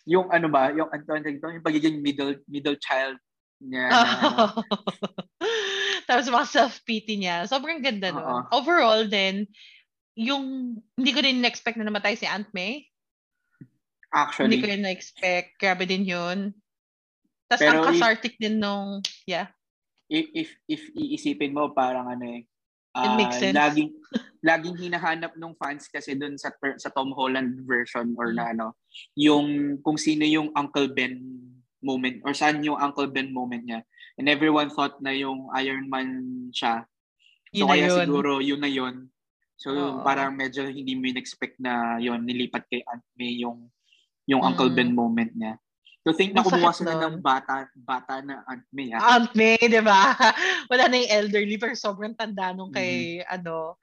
Yung 0.07 0.27
ano 0.31 0.51
ba, 0.51 0.71
yung, 0.75 0.89
dito, 0.91 1.47
yung 1.47 1.63
pagiging 1.63 2.03
middle 2.03 2.35
middle 2.47 2.75
child 2.79 3.15
niya. 3.61 3.87
ano, 3.93 4.65
Tapos 6.09 6.27
mga 6.27 6.47
self-pity 6.49 7.23
niya. 7.23 7.47
Sobrang 7.47 7.79
ganda 7.79 8.11
nun. 8.11 8.25
Oo. 8.25 8.41
Overall 8.51 9.07
din, 9.07 9.47
yung 10.17 10.75
hindi 10.99 11.11
ko 11.15 11.23
din 11.23 11.39
na-expect 11.39 11.79
na 11.79 11.87
namatay 11.87 12.19
si 12.19 12.27
Aunt 12.27 12.51
May. 12.51 12.90
Hindi 14.11 14.19
ko 14.19 14.19
actually, 14.27 14.59
rin 14.67 14.81
na-expect. 14.83 15.47
Grabe 15.55 15.87
din 15.87 16.03
yun. 16.03 16.51
Tapos 17.47 17.63
ang 17.63 17.79
if- 17.79 17.87
cathartic 17.95 18.35
din 18.35 18.59
nung, 18.59 18.99
yeah. 19.23 19.47
if, 20.07 20.27
if, 20.35 20.49
if 20.67 20.81
iisipin 20.91 21.55
mo, 21.55 21.71
parang 21.71 22.07
ano 22.07 22.27
eh, 22.27 22.43
It 22.91 23.11
makes 23.15 23.39
ah, 23.39 23.43
sense. 23.47 23.55
laging 23.55 23.91
laging 24.51 24.75
hinahanap 24.75 25.31
ng 25.39 25.55
fans 25.55 25.87
kasi 25.87 26.11
doon 26.11 26.35
sa 26.35 26.51
sa 26.75 26.91
Tom 26.91 27.15
Holland 27.15 27.63
version 27.63 28.11
or 28.19 28.31
Mm. 28.31 28.35
na 28.35 28.45
ano 28.51 28.67
yung 29.15 29.47
kung 29.79 29.95
sino 29.95 30.27
yung 30.27 30.51
Uncle 30.51 30.91
Ben 30.91 31.15
moment 31.79 32.19
or 32.27 32.35
saan 32.35 32.59
yung 32.59 32.75
Uncle 32.75 33.07
Ben 33.07 33.31
moment 33.31 33.63
niya 33.63 33.79
and 34.19 34.27
everyone 34.27 34.67
thought 34.67 34.99
na 34.99 35.15
yung 35.15 35.47
Iron 35.55 35.87
Man 35.87 36.09
siya 36.51 36.83
so 37.55 37.63
Yun 37.63 37.67
kaya 37.71 37.87
yun. 37.87 37.99
siguro 38.03 38.31
yun 38.43 38.59
na 38.59 38.67
yun 38.67 39.07
so 39.55 39.71
Oo. 39.71 40.03
parang 40.03 40.35
medyo 40.35 40.67
hindi 40.67 40.91
mo 40.91 41.07
in-expect 41.07 41.63
na 41.63 41.95
yun 41.95 42.27
nilipat 42.27 42.67
kay 42.67 42.83
Aunt 42.91 43.07
May 43.15 43.39
yung 43.39 43.71
yung 44.29 44.41
Uncle 44.43 44.69
Mm. 44.69 44.77
Ben 44.77 44.91
moment 44.93 45.31
niya 45.33 45.53
so 46.01 46.13
think 46.13 46.33
na 46.33 46.41
kumuha 46.41 46.73
sila 46.73 46.97
ng 46.97 47.21
bata 47.21 47.69
bata 47.77 48.25
na 48.25 48.41
Aunt 48.49 48.65
May 48.73 48.89
ha? 48.89 48.99
Aunt 49.17 49.29
May, 49.37 49.61
di 49.61 49.81
ba? 49.85 50.17
Wala 50.71 50.89
na 50.89 50.97
yung 50.97 51.13
elderly 51.13 51.61
pero 51.61 51.77
sobrang 51.77 52.17
tanda 52.17 52.49
nung 52.57 52.73
kay, 52.73 53.21
Mm-hmm. 53.21 53.35
ano, 53.37 53.77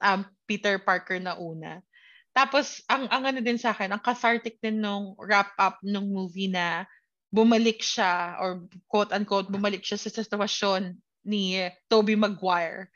um, 0.00 0.20
Peter 0.48 0.80
Parker 0.80 1.20
na 1.20 1.36
una. 1.36 1.84
Tapos, 2.32 2.80
ang, 2.88 3.04
ang 3.12 3.28
ano 3.28 3.44
din 3.44 3.60
sa 3.60 3.76
akin, 3.76 3.92
ang 3.92 4.00
cathartic 4.00 4.56
din 4.64 4.80
nung 4.80 5.12
wrap-up 5.20 5.76
nung 5.84 6.08
movie 6.08 6.48
na 6.48 6.88
bumalik 7.28 7.84
siya 7.84 8.40
or 8.40 8.64
quote-unquote, 8.88 9.52
bumalik 9.52 9.84
siya 9.84 10.00
sa 10.00 10.08
sitwasyon 10.08 10.96
ni 11.28 11.60
Toby 11.92 12.16
Maguire 12.16 12.88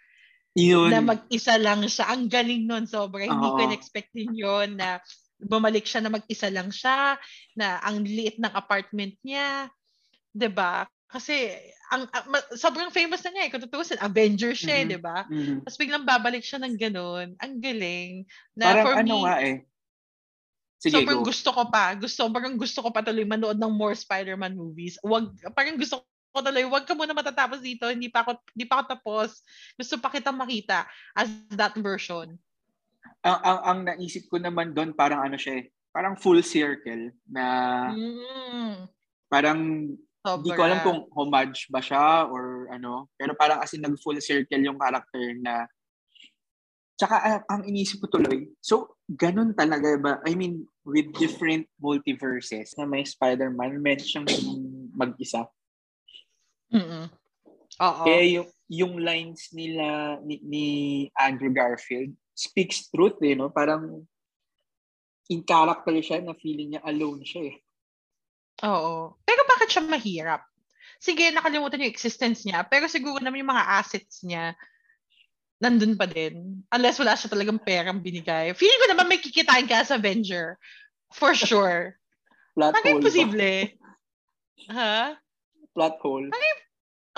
yun 0.54 0.86
na 0.88 1.02
mag-isa 1.02 1.58
lang 1.58 1.82
siya. 1.84 2.14
Ang 2.14 2.30
galing 2.30 2.62
nun, 2.64 2.86
sobra. 2.86 3.26
Hindi 3.26 3.42
ko 3.50 3.58
in-expect 3.58 4.14
din 4.14 4.38
yun 4.38 4.78
na 4.78 5.02
bumalik 5.44 5.84
siya 5.84 6.00
na 6.00 6.10
mag-isa 6.12 6.48
lang 6.48 6.72
siya, 6.72 7.20
na 7.54 7.78
ang 7.84 8.00
liit 8.02 8.40
ng 8.40 8.54
apartment 8.56 9.14
niya. 9.20 9.68
'Di 10.32 10.48
ba? 10.50 10.88
Kasi 11.06 11.52
ang, 11.94 12.10
ang- 12.10 12.28
ma- 12.32 12.48
sobrang 12.58 12.90
famous 12.90 13.22
na 13.22 13.30
niya 13.30 13.44
eh. 13.46 13.50
Kung 13.54 13.62
Avengers 14.02 14.58
siya, 14.64 14.82
eh, 14.82 14.84
Mhm. 14.84 14.90
'di 14.90 15.00
ba? 15.00 15.18
Mhm. 15.30 15.56
Tapos 15.62 15.78
biglang 15.78 16.04
babalik 16.08 16.42
siya 16.42 16.58
ng 16.64 16.74
ganun. 16.74 17.28
Ang 17.38 17.52
galing. 17.62 18.26
Na 18.58 18.64
Parang 18.74 18.84
for 18.84 18.94
ano 18.98 19.14
me, 19.14 19.22
nga 19.22 19.36
eh. 19.44 19.56
Sige, 20.84 21.00
sobrang 21.00 21.24
go. 21.24 21.28
gusto 21.30 21.48
ko 21.48 21.62
pa. 21.72 21.96
Gusto, 21.96 22.28
sobrang 22.28 22.60
gusto 22.60 22.84
ko 22.84 22.92
pa 22.92 23.00
tuloy 23.00 23.24
manood 23.24 23.56
ng 23.56 23.72
more 23.72 23.96
Spider-Man 23.96 24.52
movies. 24.52 25.00
Wag, 25.00 25.32
parang 25.56 25.80
gusto 25.80 26.04
ko 26.04 26.38
tuloy, 26.44 26.66
wag 26.68 26.84
ka 26.84 26.92
muna 26.92 27.16
matatapos 27.16 27.64
dito. 27.64 27.88
Hindi 27.88 28.12
pa 28.12 28.20
ako, 28.20 28.36
hindi 28.52 28.66
pa 28.68 28.82
ako 28.82 28.84
tapos. 28.98 29.40
Gusto 29.80 29.96
pa 29.96 30.12
kitang 30.12 30.36
makita 30.36 30.84
as 31.16 31.30
that 31.56 31.72
version. 31.80 32.36
Ang, 33.24 33.38
ang, 33.40 33.58
ang 33.64 33.78
naisip 33.88 34.28
ko 34.28 34.36
naman 34.36 34.76
doon, 34.76 34.92
parang 34.92 35.24
ano 35.24 35.36
siya 35.40 35.64
eh. 35.64 35.64
Parang 35.94 36.18
full 36.18 36.42
circle 36.42 37.14
na 37.30 37.44
Mm, 37.94 38.90
parang 39.30 39.60
sobra. 40.20 40.38
hindi 40.42 40.50
ko 40.52 40.62
alam 40.66 40.80
kung 40.82 41.00
homage 41.14 41.70
ba 41.70 41.80
siya 41.80 42.26
or 42.26 42.68
ano. 42.68 43.08
Pero 43.14 43.32
parang 43.38 43.62
as 43.62 43.72
in 43.72 43.84
nag-full 43.84 44.18
circle 44.18 44.60
yung 44.60 44.80
character 44.80 45.34
na 45.38 45.64
Tsaka 46.94 47.18
ang, 47.26 47.42
ang 47.50 47.62
inisip 47.66 48.06
ko 48.06 48.06
tuloy, 48.06 48.46
so 48.62 48.94
ganun 49.10 49.50
talaga 49.50 49.98
ba? 49.98 50.12
I 50.22 50.38
mean, 50.38 50.62
with 50.86 51.10
different 51.18 51.66
multiverses 51.82 52.70
na 52.78 52.86
may 52.86 53.02
Spider-Man, 53.02 53.82
meron 53.82 54.06
siyang 54.06 54.30
mag-isa. 54.94 55.42
Mm-mm. 56.70 57.10
Oo. 57.82 58.04
Eh, 58.06 58.38
yung, 58.38 58.48
yung 58.70 58.94
lines 59.02 59.50
nila 59.50 60.18
ni, 60.22 60.38
ni 60.46 60.66
Andrew 61.18 61.50
Garfield 61.50 62.14
speaks 62.34 62.90
truth 62.90 63.22
eh, 63.22 63.38
no? 63.38 63.48
Parang 63.54 64.02
in 65.30 65.40
character 65.46 65.94
siya 66.02 66.20
na 66.20 66.36
feeling 66.36 66.76
niya 66.76 66.82
alone 66.84 67.24
siya 67.24 67.54
eh. 67.54 67.56
Oo. 68.66 69.16
Pero 69.24 69.40
bakit 69.48 69.70
siya 69.72 69.82
mahirap? 69.86 70.42
Sige, 71.00 71.32
nakalimutan 71.32 71.80
yung 71.80 71.90
existence 71.90 72.44
niya, 72.44 72.66
pero 72.66 72.90
siguro 72.90 73.22
naman 73.22 73.40
yung 73.40 73.52
mga 73.54 73.66
assets 73.80 74.20
niya, 74.26 74.52
nandun 75.60 75.96
pa 75.96 76.04
din. 76.04 76.60
Unless 76.68 77.00
wala 77.00 77.16
siya 77.16 77.32
talagang 77.32 77.60
perang 77.60 78.02
binigay. 78.04 78.52
Feeling 78.52 78.80
ko 78.84 78.88
naman 78.92 79.08
may 79.08 79.20
kikitain 79.20 79.64
ka 79.64 79.80
sa 79.84 79.96
Avenger. 79.96 80.60
For 81.14 81.32
sure. 81.32 81.96
Plot 82.54 82.74
Parang 82.74 82.84
hole. 82.84 83.00
imposible. 83.00 83.54
Ha? 84.64 85.12
Plot 85.76 86.00
hole. 86.00 86.32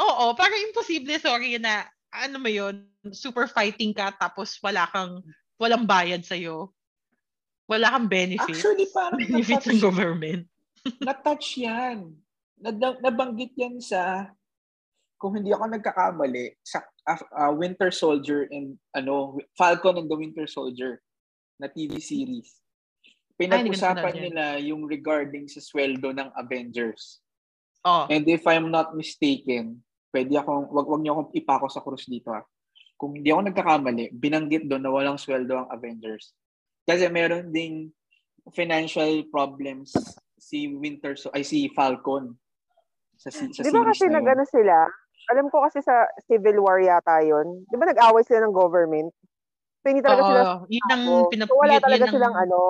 Oo, 0.03 0.35
parang 0.35 0.59
imposible, 0.67 1.15
sorry, 1.23 1.63
na 1.63 1.87
ano 2.25 2.41
mo 2.41 2.49
yun, 2.49 2.89
super 3.13 3.51
fighting 3.51 3.93
ka 3.93 4.15
tapos 4.17 4.57
wala 4.65 4.89
kang, 4.89 5.21
walang 5.61 5.85
bayad 5.85 6.25
sa'yo. 6.25 6.73
Wala 7.67 7.93
kang 7.93 8.09
benefits. 8.09 8.63
Actually, 8.63 8.87
parang 8.89 9.21
benefits 9.27 9.67
ng 9.69 9.83
government. 9.83 10.47
na-touch 11.07 11.59
yan. 11.61 12.15
Nad- 12.57 13.01
nabanggit 13.03 13.53
yan 13.59 13.83
sa, 13.83 14.31
kung 15.19 15.37
hindi 15.37 15.53
ako 15.53 15.77
nagkakamali, 15.77 16.57
sa 16.63 16.81
uh, 17.07 17.53
Winter 17.53 17.91
Soldier 17.91 18.49
and 18.51 18.79
ano, 18.95 19.39
Falcon 19.59 19.99
and 20.01 20.09
the 20.09 20.17
Winter 20.17 20.47
Soldier 20.47 21.03
na 21.61 21.69
TV 21.69 21.99
series. 22.01 22.61
Pinag-usapan 23.37 24.15
Ay, 24.17 24.23
nila 24.31 24.45
yung 24.61 24.89
regarding 24.89 25.45
sa 25.45 25.61
sweldo 25.61 26.09
ng 26.13 26.33
Avengers. 26.41 27.21
Oh. 27.85 28.09
And 28.09 28.25
if 28.27 28.49
I'm 28.49 28.73
not 28.73 28.97
mistaken, 28.97 29.85
pwede 30.17 30.33
akong, 30.33 30.73
wag, 30.73 30.89
wag 30.89 31.01
niyo 31.01 31.13
akong 31.13 31.31
ipako 31.37 31.67
sa 31.69 31.85
krus 31.85 32.09
dito 32.09 32.33
ha. 32.33 32.41
Kung 32.97 33.13
hindi 33.13 33.29
ako 33.29 33.43
nagkakamali, 33.45 34.17
binanggit 34.17 34.65
doon 34.65 34.81
na 34.81 34.89
walang 34.89 35.21
sweldo 35.21 35.53
ang 35.53 35.69
Avengers. 35.69 36.33
Kasi 36.89 37.05
meron 37.13 37.53
ding 37.53 37.93
financial 38.49 39.29
problems 39.29 39.93
si 40.35 40.73
Winter, 40.73 41.13
so 41.13 41.29
ay 41.35 41.45
si 41.45 41.69
Falcon 41.69 42.33
sa, 43.17 43.29
sa 43.29 43.45
Di 43.45 43.69
ba 43.69 43.85
kasi 43.85 44.09
na 44.09 44.17
yun. 44.17 44.17
nag-ano 44.17 44.45
sila? 44.47 44.89
Alam 45.27 45.51
ko 45.51 45.61
kasi 45.61 45.83
sa 45.83 46.09
Civil 46.25 46.63
War 46.63 46.79
yata 46.79 47.21
yun. 47.21 47.67
Di 47.67 47.77
ba 47.77 47.85
nag-away 47.85 48.23
sila 48.23 48.47
ng 48.47 48.55
government? 48.55 49.13
So 49.83 49.93
hindi 49.93 50.01
talaga 50.01 50.23
Oo, 50.23 50.29
sila 50.31 50.43
yun 50.71 50.87
ang 50.89 51.05
pinap- 51.29 51.49
So 51.51 51.59
wala 51.59 51.75
yun- 51.75 51.85
talaga 51.85 51.99
yun 51.99 52.07
ang 52.07 52.15
silang 52.15 52.37
ano, 52.39 52.61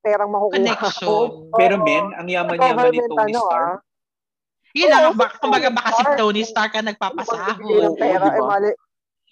perang 0.00 0.30
makukuha. 0.30 0.56
connection. 0.56 1.08
Oo, 1.10 1.24
pero 1.60 1.74
men, 1.76 2.04
ang 2.14 2.28
yaman-yaman 2.30 2.84
ni 2.88 3.00
Tony 3.04 3.32
ano, 3.34 3.40
Stark. 3.42 3.68
ah. 3.68 3.78
Yun 4.76 4.88
lang, 4.92 5.04
Oo, 5.08 5.16
bak, 5.16 5.40
kumbaga 5.40 5.68
baka 5.72 5.90
si. 5.96 6.02
Tony 6.20 6.42
Stark 6.44 6.76
ang 6.76 6.92
nagpapasahod. 6.92 7.64
ng 7.64 7.96
Oo, 7.96 7.96
pera? 7.96 8.28
diba? 8.28 8.36
Eh, 8.36 8.44
mali, 8.44 8.68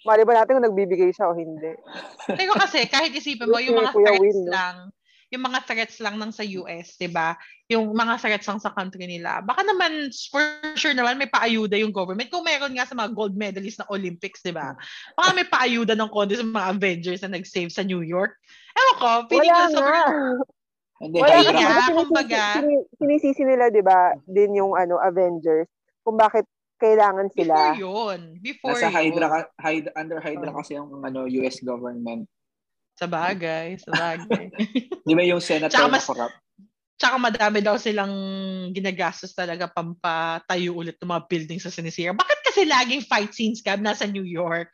mali 0.01 0.21
ba 0.25 0.33
natin 0.41 0.57
kung 0.57 0.65
nagbibigay 0.65 1.13
siya 1.13 1.29
o 1.29 1.37
hindi? 1.37 1.77
Pero 2.33 2.57
kasi 2.57 2.89
kahit 2.89 3.13
isipin 3.13 3.53
mo, 3.53 3.61
yung 3.61 3.77
mga 3.77 3.93
Kuya 3.93 4.09
threats 4.09 4.41
Will, 4.41 4.49
lang, 4.49 4.75
yung 5.29 5.43
mga 5.45 5.59
threats 5.65 5.97
lang 6.01 6.15
ng 6.17 6.31
sa 6.33 6.41
US, 6.41 6.97
'di 6.97 7.09
ba? 7.13 7.37
Yung 7.69 7.93
mga 7.93 8.21
threats 8.21 8.45
lang 8.49 8.61
sa 8.61 8.73
country 8.73 9.05
nila. 9.05 9.41
Baka 9.41 9.65
naman 9.65 10.09
for 10.29 10.41
sure 10.77 10.93
naman 10.93 11.17
may 11.17 11.29
paayuda 11.29 11.77
yung 11.77 11.93
government 11.93 12.29
kung 12.29 12.45
meron 12.45 12.73
nga 12.73 12.85
sa 12.85 12.97
mga 12.97 13.13
gold 13.13 13.33
medalist 13.37 13.81
na 13.81 13.89
Olympics, 13.89 14.41
'di 14.41 14.53
ba? 14.53 14.73
Baka 15.17 15.29
may 15.33 15.45
paayuda 15.45 15.93
ng 15.97 16.09
konti 16.09 16.37
sa 16.37 16.45
mga 16.45 16.69
Avengers 16.77 17.21
na 17.25 17.37
nag-save 17.37 17.73
sa 17.73 17.85
New 17.85 18.01
York. 18.01 18.37
Ewan 18.73 18.95
ko, 18.97 19.09
feeling 19.29 19.53
Wala 19.53 19.65
ko 19.69 19.77
nga. 19.77 19.77
sobrang 19.77 20.54
Hindi, 20.95 21.19
Wala 21.19 21.27
kasi 21.33 21.43
Kaya, 21.45 21.51
kasi. 21.51 21.67
sinisisi, 21.67 21.91
kumbaga- 21.99 22.55
sini- 22.55 22.85
sinisisi 22.95 23.43
nila, 23.43 23.63
di 23.67 23.81
ba, 23.81 23.99
din 24.23 24.51
yung 24.55 24.73
ano, 24.73 24.95
Avengers, 24.95 25.67
kung 26.01 26.15
bakit 26.15 26.47
kailangan 26.77 27.27
Before 27.27 27.35
sila. 27.35 27.55
yun. 27.75 28.19
Before 28.39 28.71
Nasa 28.73 28.87
yun. 28.87 28.95
Hydra, 28.95 29.27
under 29.93 30.19
Hydra 30.19 30.49
Oh. 30.49 30.57
kasi 30.57 30.71
yung 30.73 30.91
ano, 31.01 31.27
US 31.27 31.59
government. 31.59 32.27
Sa 32.95 33.05
bagay, 33.05 33.75
sa 33.75 33.91
bagay. 33.91 34.47
Di 35.03 35.13
ba 35.13 35.23
yung 35.25 35.43
senator 35.43 35.67
Tsaka 35.69 35.85
na 35.85 35.93
mas- 35.93 36.07
corrupt? 36.07 36.35
Tsaka 36.95 37.15
madami 37.19 37.59
daw 37.59 37.75
silang 37.75 38.15
ginagastos 38.71 39.35
talaga 39.35 39.67
pampatayo 39.67 40.71
ulit 40.71 40.95
ng 40.95 41.09
mga 41.09 41.27
buildings 41.27 41.63
sa 41.63 41.69
sinisira. 41.69 42.15
Bakit 42.15 42.39
kasi 42.55 42.63
laging 42.71 43.03
fight 43.03 43.35
scenes 43.35 43.59
ka 43.59 43.75
nasa 43.75 44.07
New 44.07 44.23
York? 44.23 44.71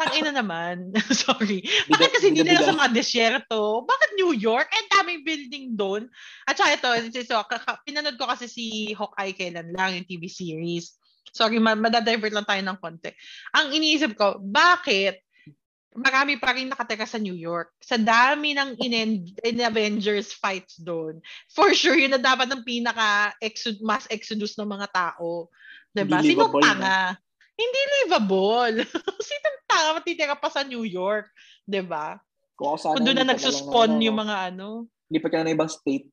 Tangina 0.00 0.32
naman. 0.32 0.96
Sorry. 1.12 1.60
Bakit 1.92 2.10
kasi 2.16 2.32
hindi 2.32 2.40
na 2.48 2.64
sa 2.64 2.72
mga 2.72 2.96
desyerto? 2.96 3.84
Bakit 3.84 4.10
New 4.16 4.32
York? 4.32 4.72
Eh, 4.72 4.88
daming 4.96 5.20
building 5.28 5.76
doon. 5.76 6.08
At 6.48 6.56
saka 6.56 6.80
ito, 6.80 6.88
kaka- 7.44 7.84
pinanood 7.84 8.16
ko 8.16 8.24
kasi 8.24 8.48
si 8.48 8.96
Hawkeye 8.96 9.36
kailan 9.36 9.76
lang, 9.76 10.00
yung 10.00 10.08
TV 10.08 10.24
series. 10.32 10.96
Sorry, 11.36 11.60
ma- 11.60 11.76
madadivert 11.76 12.32
lang 12.32 12.48
tayo 12.48 12.64
ng 12.64 12.80
konti. 12.80 13.12
Ang 13.52 13.76
iniisip 13.76 14.16
ko, 14.16 14.40
bakit 14.40 15.20
marami 15.98 16.38
pa 16.38 16.54
rin 16.54 16.70
nakatira 16.70 17.04
sa 17.04 17.20
New 17.20 17.34
York. 17.34 17.74
Sa 17.82 17.98
dami 17.98 18.54
ng 18.54 18.78
in, 18.80 19.26
in 19.44 19.58
Avengers 19.60 20.32
fights 20.32 20.78
doon. 20.80 21.18
For 21.52 21.74
sure, 21.74 21.98
yun 21.98 22.14
na 22.14 22.22
dapat 22.22 22.48
ang 22.48 22.62
pinaka 22.62 23.34
exod, 23.42 23.82
mass 23.82 24.06
exodus 24.08 24.54
ng 24.56 24.70
mga 24.70 24.88
tao. 24.94 25.50
Diba? 25.92 26.20
Hindi 26.20 26.34
Sinong 26.34 26.54
tanga? 26.60 27.16
Hindi 27.58 27.80
livable. 28.00 28.86
Sinong 29.28 29.58
tanga 29.66 29.90
matitira 29.98 30.34
pa 30.38 30.48
sa 30.52 30.62
New 30.62 30.84
York? 30.86 31.28
Diba? 31.64 32.20
Kung 32.58 32.74
Kung 32.74 33.04
doon 33.06 33.18
na 33.22 33.34
nagsuspawn 33.34 33.98
ng, 33.98 34.02
yung 34.02 34.18
ano, 34.18 34.24
mga 34.26 34.36
ano. 34.50 34.66
Lipat 35.08 35.28
ka 35.30 35.36
na 35.38 35.44
ng 35.46 35.54
ibang 35.54 35.70
state. 35.70 36.06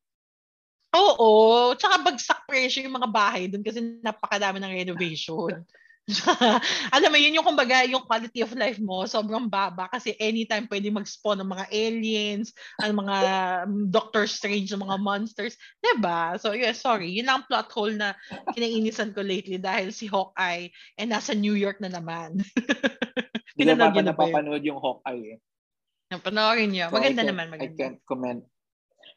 Oo. 0.95 1.73
Tsaka 1.75 2.05
bagsak 2.05 2.39
presyo 2.47 2.85
yung 2.85 2.95
mga 3.01 3.09
bahay 3.09 3.49
doon 3.49 3.65
kasi 3.65 3.81
napakadami 3.99 4.61
ng 4.61 4.73
renovation. 4.73 5.51
Alam 6.95 7.09
mo, 7.09 7.17
yun 7.17 7.33
yung 7.33 7.47
kumbaga, 7.47 7.81
yung 7.89 8.05
quality 8.05 8.45
of 8.45 8.53
life 8.53 8.77
mo, 8.77 9.09
sobrang 9.09 9.49
baba 9.49 9.89
kasi 9.89 10.13
anytime 10.21 10.69
pwede 10.69 10.93
mag-spawn 10.93 11.41
ng 11.41 11.49
mga 11.49 11.65
aliens, 11.73 12.53
ang 12.77 12.93
mga 12.93 13.17
um, 13.65 13.89
Doctor 13.89 14.29
Strange, 14.29 14.69
ng 14.69 14.85
mga 14.85 15.01
monsters. 15.01 15.57
ba 15.97 16.37
So, 16.37 16.53
yeah, 16.53 16.77
sorry. 16.77 17.09
Yun 17.09 17.25
lang 17.25 17.41
ang 17.41 17.47
plot 17.49 17.69
hole 17.73 17.97
na 17.97 18.13
kinainisan 18.53 19.17
ko 19.17 19.25
lately 19.25 19.57
dahil 19.57 19.89
si 19.89 20.05
Hawkeye 20.05 20.69
eh 20.69 21.05
nasa 21.09 21.33
New 21.33 21.57
York 21.57 21.81
na 21.81 21.89
naman. 21.89 22.37
Pinanood 23.57 23.97
yun 23.97 24.05
na 24.05 24.13
ba 24.13 24.29
napapanood 24.29 24.61
yung 24.61 24.77
Hawkeye 24.77 25.41
eh. 25.41 26.17
Panoorin 26.21 26.69
niyo. 26.69 26.93
So, 26.93 27.01
Maganda 27.01 27.21
I 27.21 27.25
can't- 27.25 27.29
naman, 27.33 27.45
I 27.49 27.51
maganda. 27.57 27.77
can't 27.81 27.99
comment. 28.05 28.41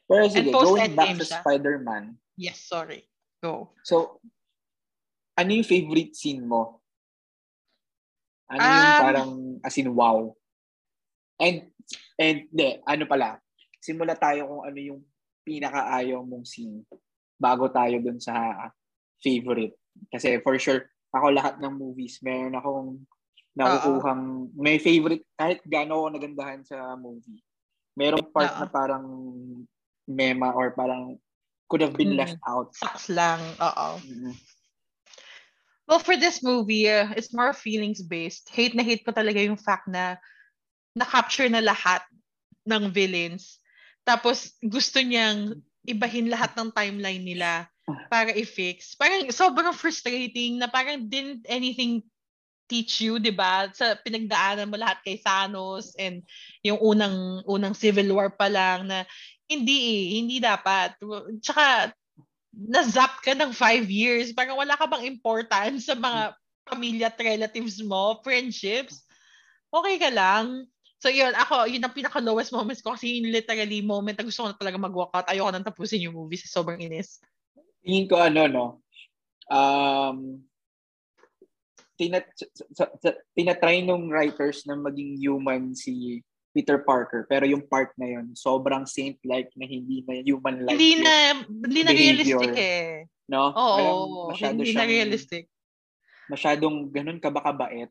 Pero 0.09 0.25
sige, 0.25 0.49
going 0.49 0.97
back 0.97 1.21
to 1.21 1.25
siya. 1.25 1.45
Spider-Man. 1.45 2.17
Yes, 2.33 2.65
sorry. 2.65 3.05
Go. 3.45 3.77
So, 3.85 4.17
ano 5.37 5.49
yung 5.53 5.67
favorite 5.69 6.17
scene 6.17 6.41
mo? 6.43 6.78
Ano 8.49 8.65
yung 8.65 8.91
Um, 8.97 8.97
parang, 8.97 9.31
as 9.61 9.77
in, 9.77 9.93
wow? 9.93 10.33
And, 11.37 11.69
and, 12.17 12.49
de, 12.49 12.81
ano 12.83 13.05
pala, 13.05 13.37
simula 13.79 14.17
tayo 14.17 14.49
kung 14.49 14.63
ano 14.65 14.79
yung 14.81 15.01
pinakaayaw 15.45 16.19
mong 16.25 16.45
scene 16.49 16.83
bago 17.39 17.69
tayo 17.71 18.01
dun 18.03 18.19
sa 18.19 18.67
favorite. 19.23 19.77
Kasi 20.11 20.41
for 20.43 20.57
sure, 20.59 20.89
ako 21.15 21.31
lahat 21.31 21.61
ng 21.61 21.73
movies, 21.77 22.19
meron 22.25 22.57
akong 22.57 23.05
nakukuhang, 23.55 24.51
may 24.57 24.77
favorite, 24.81 25.23
kahit 25.39 25.61
gaano 25.63 26.03
ako 26.03 26.07
nagandahan 26.17 26.61
sa 26.65 26.97
movie. 26.99 27.39
Merong 27.95 28.27
part 28.33 28.51
Oo. 28.55 28.59
na 28.65 28.67
parang 28.67 29.05
mema 30.09 30.51
or 30.57 30.73
parang 30.73 31.15
could 31.69 31.85
have 31.85 31.93
been 31.93 32.17
Mm. 32.17 32.25
left 32.25 32.39
out. 32.49 32.73
Sucks 32.73 33.13
lang. 33.13 33.39
Oo. 33.61 33.89
Mhm. 34.01 34.33
Well, 35.89 35.97
for 35.97 36.13
this 36.13 36.45
movie, 36.45 36.85
uh, 36.85 37.09
it's 37.17 37.33
more 37.33 37.49
feelings-based. 37.49 38.53
Hate 38.53 38.77
na 38.77 38.85
hate 38.85 39.01
ko 39.01 39.09
talaga 39.09 39.41
yung 39.41 39.57
fact 39.57 39.89
na 39.89 40.21
na-capture 40.93 41.49
na 41.49 41.65
lahat 41.65 42.05
ng 42.69 42.93
villains. 42.93 43.57
Tapos 44.05 44.53
gusto 44.61 45.01
niyang 45.01 45.57
ibahin 45.89 46.29
lahat 46.29 46.53
ng 46.53 46.69
timeline 46.69 47.25
nila 47.25 47.65
para 48.13 48.29
i-fix. 48.37 48.93
Parang 48.93 49.33
sobrang 49.33 49.73
frustrating 49.73 50.61
na 50.61 50.69
parang 50.69 51.09
didn't 51.09 51.49
anything 51.49 52.05
teach 52.69 53.01
you, 53.01 53.17
'di 53.17 53.33
ba? 53.33 53.65
Sa 53.73 53.97
pinagdaanan 53.97 54.69
mo 54.69 54.77
lahat 54.77 55.01
kay 55.01 55.17
Thanos 55.17 55.97
and 55.97 56.21
yung 56.61 56.77
unang 56.77 57.41
unang 57.49 57.73
Civil 57.73 58.13
War 58.13 58.29
pa 58.29 58.45
lang 58.45 58.85
na 58.85 59.09
hindi 59.49 59.73
eh, 59.73 60.03
hindi 60.21 60.37
dapat. 60.37 60.93
Tsaka 61.41 61.89
na-zap 62.53 63.21
ka 63.21 63.33
ng 63.37 63.53
five 63.53 63.85
years. 63.87 64.33
Parang 64.33 64.57
wala 64.57 64.75
ka 64.75 64.85
bang 64.89 65.05
importance 65.07 65.87
sa 65.87 65.95
mga 65.95 66.33
pamilya 66.69 67.07
at 67.09 67.19
relatives 67.19 67.81
mo, 67.81 68.19
friendships. 68.21 69.05
Okay 69.69 69.97
ka 70.01 70.09
lang. 70.09 70.65
So 70.99 71.07
yun, 71.07 71.31
ako, 71.31 71.69
yun 71.69 71.85
ang 71.85 71.95
pinaka-lowest 71.95 72.51
moments 72.51 72.83
ko 72.83 72.93
kasi 72.97 73.21
yung 73.21 73.31
literally 73.31 73.79
moment 73.79 74.19
na 74.19 74.27
gusto 74.27 74.43
ko 74.43 74.47
na 74.51 74.59
talaga 74.59 74.77
mag-walkout. 74.81 75.31
Ayoko 75.31 75.49
nang 75.53 75.63
tapusin 75.63 76.03
yung 76.03 76.17
movie 76.17 76.41
sa 76.41 76.59
sobrang 76.59 76.81
inis. 76.81 77.21
tingin 77.83 78.05
ko 78.07 78.19
ano 78.19 78.41
no 78.47 78.65
um 79.49 80.43
tinat 81.99 82.31
sa- 82.75 82.95
sa- 82.95 83.19
tinatry 83.35 83.83
nung 83.83 84.07
writers 84.07 84.63
na 84.63 84.75
maging 84.79 85.19
human 85.19 85.75
si 85.75 86.23
Peter 86.49 86.81
Parker 86.81 87.25
pero 87.25 87.45
yung 87.45 87.61
part 87.61 87.93
na 87.95 88.09
yun 88.09 88.33
sobrang 88.33 88.83
saint 88.83 89.15
like 89.21 89.49
na 89.53 89.63
hindi 89.63 90.01
na 90.03 90.19
human 90.19 90.65
like 90.65 90.73
hindi 90.73 90.97
na, 90.97 91.13
hindi 91.45 91.81
na 91.83 91.93
realistic 91.93 92.53
eh. 92.53 93.05
no 93.29 93.53
Oo, 93.53 93.77
Parang 93.77 93.99
masyado 94.33 94.57
hindi 94.57 94.65
na 94.65 94.73
siyang- 94.73 94.89
realistic. 94.89 95.43
masyadong 96.27 96.75
ganun 96.89 97.19
ka 97.19 97.29
ba 97.29 97.41
kabait 97.41 97.89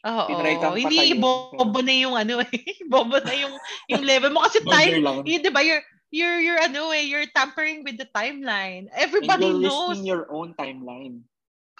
Oo, 0.00 0.22
Tinry 0.26 0.56
kang 0.56 0.80
hindi 0.80 1.12
bobo 1.12 1.84
na 1.84 1.92
yung 1.92 2.16
ano 2.16 2.40
eh. 2.40 2.56
bobo 2.92 3.20
na 3.20 3.36
yung 3.36 3.52
yung 3.84 4.00
level 4.00 4.32
mo 4.32 4.40
kasi 4.40 4.64
time, 4.64 4.96
yun, 5.28 5.44
'di 5.44 5.52
ba? 5.52 5.60
You're 5.60 5.84
you're 6.08 6.40
you're 6.40 6.56
ano 6.56 6.88
eh, 6.90 7.04
you're 7.04 7.28
tampering 7.36 7.84
with 7.84 8.00
the 8.00 8.08
timeline. 8.08 8.88
and 8.88 8.96
Everybody 8.96 9.52
you're 9.52 9.60
knows. 9.60 10.00
your 10.00 10.24
own 10.32 10.56
timeline 10.56 11.20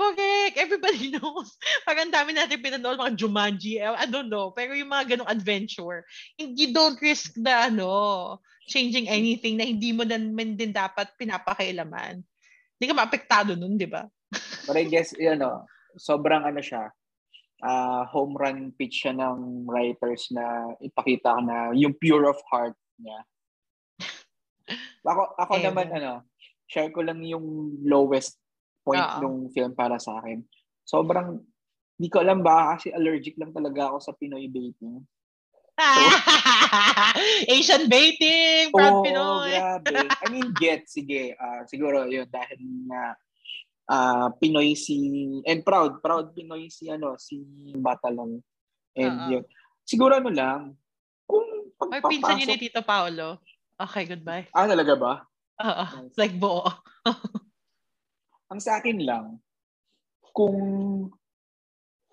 Correct. 0.00 0.56
Everybody 0.56 1.12
knows. 1.14 1.60
Parang 1.84 2.08
dami 2.08 2.32
natin 2.32 2.64
pinanood 2.64 2.96
mga 2.96 3.20
Jumanji. 3.20 3.76
eh, 3.76 3.92
I 3.92 4.08
don't 4.08 4.32
know. 4.32 4.48
Pero 4.56 4.72
yung 4.72 4.88
mga 4.88 5.16
ganong 5.16 5.28
adventure, 5.28 6.08
you 6.40 6.72
don't 6.72 6.96
risk 7.04 7.36
the 7.36 7.52
ano, 7.68 8.40
changing 8.64 9.12
anything 9.12 9.60
na 9.60 9.68
hindi 9.68 9.92
mo 9.92 10.08
dan 10.08 10.32
man 10.32 10.56
din 10.56 10.72
dapat 10.72 11.12
pinapakailaman. 11.20 12.24
Hindi 12.80 12.84
ka 12.88 12.96
maapektado 12.96 13.52
nun, 13.52 13.76
di 13.76 13.84
ba? 13.84 14.08
but 14.66 14.78
I 14.78 14.86
guess 14.86 15.10
you 15.18 15.34
know 15.34 15.66
sobrang 15.98 16.46
ano 16.46 16.62
siya 16.62 16.94
ah, 17.60 18.08
home 18.08 18.36
run 18.36 18.72
pitch 18.72 19.04
siya 19.04 19.12
ng 19.16 19.68
writers 19.68 20.32
na 20.32 20.72
ipakita 20.80 21.40
na 21.44 21.76
yung 21.76 21.92
pure 21.92 22.28
of 22.28 22.40
heart 22.48 22.76
niya. 22.96 23.20
Ako, 25.10 25.32
ako 25.40 25.54
naman, 25.64 25.88
no. 25.90 25.96
ano, 25.96 26.12
share 26.68 26.92
ko 26.92 27.00
lang 27.02 27.24
yung 27.24 27.74
lowest 27.82 28.39
point 28.90 29.06
Oo. 29.06 29.22
ng 29.22 29.36
film 29.54 29.72
para 29.78 30.02
sa 30.02 30.18
akin. 30.18 30.42
Sobrang, 30.82 31.38
di 31.94 32.10
ko 32.10 32.18
alam 32.18 32.42
ba, 32.42 32.74
kasi 32.74 32.90
allergic 32.90 33.38
lang 33.38 33.54
talaga 33.54 33.94
ako 33.94 33.98
sa 34.02 34.12
Pinoy 34.18 34.50
baiting. 34.50 34.98
Asian 37.54 37.86
baiting! 37.86 38.74
Proud 38.74 38.98
Oo, 38.98 39.04
Pinoy! 39.06 39.54
grabe. 39.54 39.96
I 40.10 40.26
mean, 40.26 40.50
get, 40.62 40.90
sige. 40.90 41.38
ah, 41.38 41.62
siguro 41.70 42.10
yun, 42.10 42.26
dahil 42.26 42.58
na 42.90 43.14
ah, 43.86 44.28
Pinoy 44.34 44.74
si, 44.74 44.98
and 45.46 45.62
proud, 45.62 46.02
proud 46.02 46.34
Pinoy 46.34 46.66
si, 46.66 46.90
ano, 46.90 47.14
si 47.14 47.38
Batalong. 47.78 48.42
And 48.98 49.14
Oo. 49.14 49.30
yun. 49.38 49.44
Siguro 49.86 50.18
ano 50.18 50.34
lang, 50.34 50.74
kung 51.30 51.46
May 51.88 52.02
pinsan 52.04 52.42
yun 52.42 52.50
ni 52.50 52.58
pagpapasok, 52.58 52.62
Tito 52.66 52.82
Paolo. 52.84 53.28
Okay, 53.80 54.04
goodbye. 54.04 54.44
ah, 54.52 54.68
talaga 54.68 54.92
ba? 54.98 55.12
Oo. 55.64 55.84
Nice. 56.04 56.16
Like 56.18 56.36
buo. 56.36 56.68
Ang 58.50 58.60
sa 58.60 58.82
akin 58.82 58.98
lang, 58.98 59.38
kung 60.34 60.58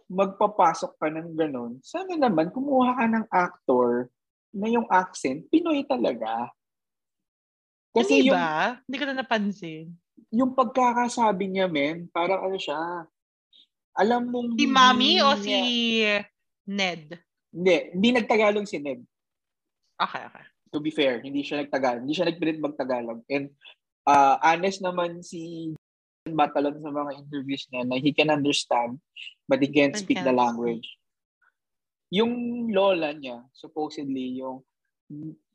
magpapasok 0.08 0.96
ka 0.96 1.08
ng 1.12 1.36
ganun, 1.36 1.82
sana 1.84 2.16
naman 2.16 2.54
kumuha 2.54 2.96
ka 2.96 3.06
ng 3.10 3.26
actor 3.28 4.08
na 4.54 4.72
yung 4.72 4.88
accent, 4.88 5.44
Pinoy 5.52 5.84
talaga. 5.84 6.48
Kasi 7.92 8.22
Hindi 8.22 8.30
yung, 8.32 8.38
ba? 8.40 8.80
Hindi 8.86 8.98
ko 8.98 9.06
na 9.06 9.16
napansin. 9.20 9.86
yung 10.32 10.52
pagkakasabi 10.54 11.46
niya, 11.50 11.68
men, 11.68 12.08
parang 12.14 12.46
ano 12.48 12.58
siya, 12.58 12.80
alam 13.98 14.30
mong... 14.30 14.56
Si 14.56 14.66
Mami 14.70 15.20
o 15.20 15.34
niya- 15.34 15.42
si 15.42 15.56
Ned? 16.70 17.18
Hindi, 17.50 17.76
hindi 17.98 18.10
nagtagalog 18.14 18.66
si 18.70 18.78
Ned. 18.78 19.02
Okay, 19.98 20.24
okay. 20.30 20.46
To 20.70 20.78
be 20.78 20.94
fair, 20.94 21.20
hindi 21.26 21.42
siya 21.42 21.66
nagtagalog. 21.66 22.06
Hindi 22.06 22.14
siya 22.14 22.30
nagpilit 22.30 22.60
magtagalog. 22.62 23.26
And 23.28 23.50
uh, 24.06 24.38
honest 24.46 24.86
naman 24.86 25.26
si 25.26 25.74
Batalon 26.34 26.80
sa 26.82 26.92
mga 26.92 27.12
interviews 27.22 27.64
niya 27.72 27.84
na 27.88 27.96
he 28.02 28.12
can 28.12 28.32
understand 28.34 29.00
but 29.48 29.62
he 29.64 29.70
can't 29.72 29.96
speak 29.96 30.20
the 30.20 30.34
language. 30.34 30.88
Yung 32.12 32.68
lola 32.72 33.12
niya, 33.12 33.44
supposedly, 33.52 34.40
yung 34.40 34.64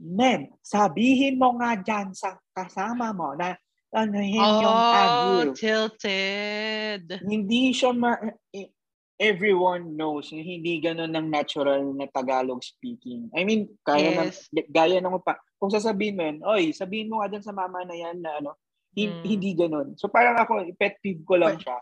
Ned, 0.00 0.48
sabihin 0.64 1.36
mo 1.36 1.52
nga 1.60 1.76
dyan 1.76 2.16
sa 2.16 2.40
kasama 2.56 3.12
mo 3.12 3.36
na 3.36 3.52
ano 3.92 4.16
yun 4.16 4.48
yung 4.64 4.80
Oh, 4.80 4.96
agyo. 4.96 5.52
tilted. 5.52 7.04
Hindi 7.20 7.76
siya 7.76 7.92
ma... 7.92 8.16
eh, 8.48 8.72
Everyone 9.20 9.94
knows 9.94 10.34
na 10.34 10.42
hindi 10.42 10.82
ganun 10.82 11.12
ng 11.14 11.28
natural 11.30 11.94
na 11.94 12.10
Tagalog 12.10 12.64
speaking. 12.64 13.30
I 13.36 13.44
mean, 13.46 13.70
kaya 13.86 14.10
Yes. 14.10 14.50
ng, 14.50 14.66
gaya 14.72 14.98
ng 14.98 15.20
pa. 15.22 15.38
Kung 15.60 15.70
sasabihin 15.70 16.16
mo 16.18 16.22
yun, 16.26 16.38
oy, 16.42 16.64
sabihin 16.74 17.06
mo 17.06 17.22
nga 17.22 17.30
dyan 17.30 17.44
sa 17.44 17.54
mama 17.54 17.86
na 17.86 17.94
yan 17.94 18.18
na 18.18 18.42
ano, 18.42 18.58
hin- 18.92 19.18
Mm. 19.18 19.24
hindi 19.24 19.50
ganun. 19.52 19.88
So 19.96 20.06
parang 20.06 20.36
ako, 20.36 20.64
pet 20.74 20.96
peeve 20.98 21.24
ko 21.24 21.36
lang 21.36 21.56
siya. 21.56 21.76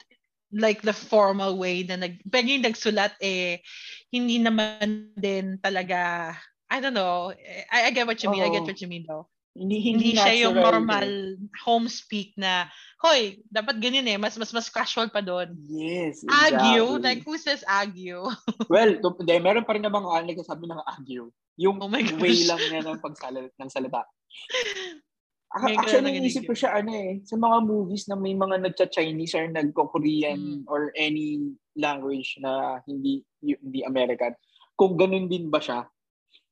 like 0.51 0.83
the 0.83 0.91
formal 0.91 1.55
way 1.55 1.87
na 1.87 1.95
nag 1.95 2.19
pero 2.27 2.43
yung 2.43 2.67
nagsulat 2.67 3.15
eh 3.23 3.63
hindi 4.11 4.43
naman 4.43 5.15
din 5.15 5.55
talaga 5.63 6.35
I 6.67 6.83
don't 6.83 6.91
know 6.91 7.31
I, 7.71 7.87
I 7.87 7.95
get 7.95 8.03
what 8.03 8.19
you 8.19 8.35
mean 8.35 8.43
I 8.43 8.51
get 8.51 8.67
what 8.67 8.83
you 8.83 8.91
mean 8.91 9.07
though 9.07 9.31
Hindi, 9.55 9.79
hindi, 9.79 10.11
hindi, 10.11 10.19
siya 10.19 10.51
yung 10.51 10.59
normal 10.59 11.07
eh. 11.39 11.39
home 11.63 11.87
speak 11.87 12.35
na 12.35 12.67
hoy 12.99 13.39
dapat 13.47 13.79
ganyan 13.79 14.11
eh 14.11 14.19
mas 14.19 14.35
mas 14.39 14.51
mas 14.51 14.67
casual 14.67 15.07
pa 15.07 15.23
doon 15.23 15.55
Yes, 15.71 16.27
agyo 16.27 16.99
exactly. 16.99 17.03
like 17.07 17.23
who 17.23 17.39
says 17.39 17.63
agyo 17.71 18.27
Well, 18.75 18.99
to, 18.99 19.23
de, 19.23 19.39
meron 19.39 19.63
pa 19.63 19.79
rin 19.79 19.87
namang 19.87 20.03
uh, 20.03 20.19
nagsasabi 20.19 20.67
ng 20.67 20.83
agyo. 20.83 21.31
Yung 21.59 21.79
Oh 21.79 21.87
my 21.87 22.03
way 22.19 22.43
lang 22.43 22.59
niya 22.59 22.83
ng 22.87 22.99
pagsalat 22.99 23.55
ng 23.55 23.71
salita. 23.71 24.03
Actually, 25.51 26.23
naisip 26.23 26.47
ko 26.47 26.55
siya 26.55 26.79
ano 26.79 26.95
eh, 26.95 27.19
sa 27.27 27.35
mga 27.35 27.59
movies 27.67 28.07
na 28.07 28.15
may 28.15 28.39
mga 28.39 28.63
nagcha-Chinese 28.71 29.35
or 29.35 29.51
nagko-Korean 29.51 30.63
Mm. 30.63 30.71
or 30.71 30.95
any 30.95 31.43
language 31.75 32.39
na 32.39 32.79
hindi 32.87 33.27
hindi 33.43 33.83
American. 33.83 34.31
Kung 34.79 34.95
ganun 34.95 35.27
din 35.27 35.51
ba 35.51 35.59
siya? 35.59 35.91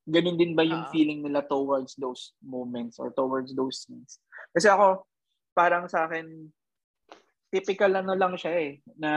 Ganun 0.02 0.34
din 0.34 0.58
ba 0.58 0.66
yung 0.66 0.82
Ah. 0.82 0.90
feeling 0.90 1.22
nila 1.22 1.46
towards 1.46 1.94
those 1.94 2.34
moments 2.42 2.98
or 2.98 3.14
towards 3.14 3.54
those 3.54 3.86
scenes? 3.86 4.18
Kasi 4.50 4.66
ako, 4.66 5.06
parang 5.54 5.86
sa 5.86 6.10
akin, 6.10 6.50
typical 7.54 7.94
ano 7.94 8.18
lang 8.18 8.34
siya 8.34 8.52
eh, 8.58 8.72
na 8.98 9.10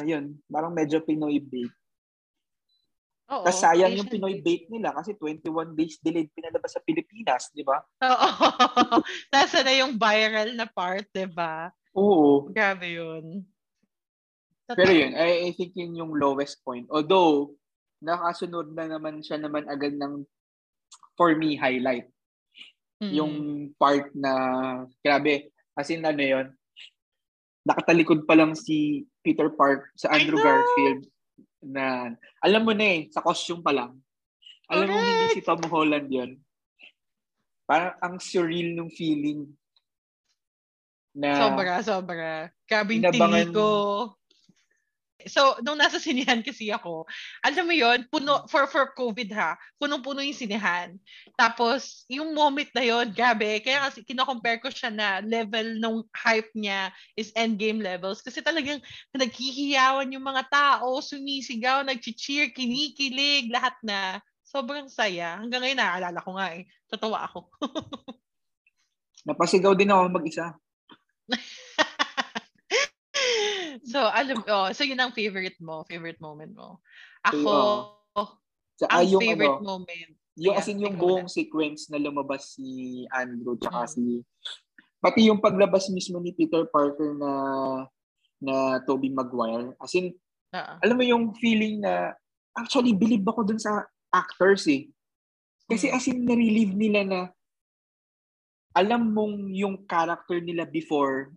yun, 0.00 0.40
parang 0.48 0.72
medyo 0.72 1.04
Pinoy 1.04 1.44
bait. 1.44 1.75
Oo, 3.26 3.42
Tapos 3.42 3.58
sayang 3.58 3.90
yung 3.98 4.06
Pinoy 4.06 4.38
bait. 4.38 4.70
nila 4.70 4.94
kasi 4.94 5.18
21 5.18 5.74
days 5.74 5.98
delayed 5.98 6.30
pinalabas 6.30 6.78
sa 6.78 6.82
Pilipinas, 6.86 7.50
di 7.50 7.66
ba? 7.66 7.82
Oo. 8.06 8.38
Nasa 9.34 9.66
na 9.66 9.74
yung 9.74 9.98
viral 9.98 10.54
na 10.54 10.66
part, 10.70 11.02
'di 11.10 11.26
ba? 11.34 11.74
Oo. 11.98 12.46
Grabe 12.54 12.86
yun. 12.86 13.42
Pero 14.66 14.90
yun, 14.90 15.14
I, 15.14 15.50
I 15.50 15.50
think 15.54 15.74
yun 15.74 15.94
yung 15.94 16.14
lowest 16.14 16.62
point. 16.62 16.86
Although, 16.90 17.54
nakasunod 18.02 18.74
na 18.74 18.90
naman 18.90 19.22
siya 19.22 19.38
naman 19.38 19.66
agad 19.70 19.94
ng, 19.94 20.26
for 21.14 21.34
me, 21.38 21.54
highlight. 21.54 22.10
Mm. 22.98 23.12
Yung 23.14 23.34
part 23.78 24.10
na, 24.14 24.32
grabe, 25.06 25.54
as 25.78 25.86
in 25.90 26.02
ano 26.02 26.18
yun, 26.18 26.46
nakatalikod 27.62 28.26
pa 28.26 28.34
lang 28.34 28.58
si 28.58 29.06
Peter 29.22 29.50
Park 29.54 29.86
sa 29.94 30.10
Andrew! 30.14 30.38
Garfield 30.38 31.06
na, 31.62 32.12
alam 32.42 32.62
mo 32.62 32.72
na 32.72 32.86
eh, 32.86 33.00
sa 33.12 33.24
costume 33.24 33.62
pa 33.64 33.72
lang. 33.72 33.96
Alam 34.66 34.90
mo 34.90 34.98
hindi 34.98 35.26
si 35.38 35.42
Tom 35.46 35.62
Holland 35.70 36.08
yun. 36.10 36.30
Parang 37.66 37.94
ang 37.98 38.14
surreal 38.22 38.74
nung 38.74 38.90
feeling 38.90 39.46
na 41.16 41.34
Sobra, 41.40 41.74
sobra. 41.82 42.30
Tili 43.10 43.54
ko. 43.54 43.68
So, 45.26 45.58
nung 45.62 45.78
nasa 45.78 45.98
sinihan 45.98 46.40
kasi 46.40 46.70
ako, 46.70 47.06
alam 47.42 47.66
mo 47.66 47.74
yon 47.74 48.06
puno, 48.06 48.46
for, 48.46 48.70
for 48.70 48.94
COVID 48.94 49.30
ha, 49.34 49.58
punong-puno 49.78 50.22
yung 50.22 50.38
sinihan. 50.38 50.94
Tapos, 51.34 52.06
yung 52.06 52.30
moment 52.30 52.70
na 52.72 52.86
yon 52.86 53.10
grabe, 53.10 53.58
kaya 53.60 53.82
kasi 53.86 54.06
kinocompare 54.06 54.62
ko 54.62 54.70
siya 54.70 54.94
na 54.94 55.18
level 55.20 55.82
nung 55.82 56.06
hype 56.14 56.50
niya 56.54 56.94
is 57.18 57.34
endgame 57.34 57.82
levels. 57.82 58.22
Kasi 58.22 58.38
talagang 58.40 58.78
naghihiyawan 59.12 60.14
yung 60.14 60.24
mga 60.24 60.46
tao, 60.46 61.02
sumisigaw, 61.02 61.82
nag-cheer, 61.82 62.54
kinikilig, 62.54 63.50
lahat 63.50 63.74
na. 63.82 64.22
Sobrang 64.46 64.86
saya. 64.86 65.42
Hanggang 65.42 65.66
ngayon, 65.66 65.80
naaalala 65.82 66.22
ko 66.22 66.38
nga 66.38 66.54
eh. 66.54 66.70
Tatawa 66.86 67.26
ako. 67.26 67.50
napasigaw 69.26 69.74
din 69.74 69.90
ako 69.90 70.02
mag-isa. 70.06 70.54
So, 73.86 74.02
alam, 74.10 74.42
oh, 74.50 74.68
so 74.74 74.82
yun 74.82 74.98
ang 74.98 75.14
favorite 75.14 75.56
mo, 75.62 75.86
favorite 75.86 76.18
moment 76.18 76.52
mo. 76.52 76.82
Ako, 77.22 77.54
Sa, 78.76 78.90
ang 78.92 79.00
ah, 79.00 79.06
yung 79.06 79.22
favorite 79.24 79.62
ano, 79.62 79.78
moment. 79.78 80.10
Yung 80.36 80.52
Ayan, 80.52 80.60
as 80.60 80.68
in 80.68 80.84
yung 80.84 80.96
buong 81.00 81.28
sequence 81.32 81.88
na 81.88 81.96
lumabas 81.96 82.52
si 82.58 83.02
Andrew 83.08 83.56
tsaka 83.56 83.88
Mm. 83.88 83.92
si 83.94 84.02
pati 85.00 85.20
yung 85.32 85.40
paglabas 85.40 85.88
mismo 85.88 86.20
ni 86.20 86.36
Peter 86.36 86.68
Parker 86.68 87.16
na 87.16 87.32
na 88.36 88.84
Tobey 88.84 89.08
Maguire. 89.08 89.72
As 89.80 89.96
in, 89.96 90.12
Oo. 90.52 90.74
alam 90.84 90.96
mo 90.96 91.04
yung 91.08 91.32
feeling 91.40 91.80
na 91.80 92.12
actually 92.52 92.92
believe 92.92 93.24
ako 93.24 93.48
dun 93.48 93.56
sa 93.56 93.88
actors 94.12 94.68
eh. 94.68 94.92
Kasi 95.72 95.88
Mm. 95.88 95.96
as 95.96 96.04
in 96.12 96.18
na-relieve 96.28 96.74
nila 96.76 97.00
na 97.08 97.20
alam 98.76 99.08
mong 99.08 99.56
yung 99.56 99.88
character 99.88 100.36
nila 100.36 100.68
before 100.68 101.32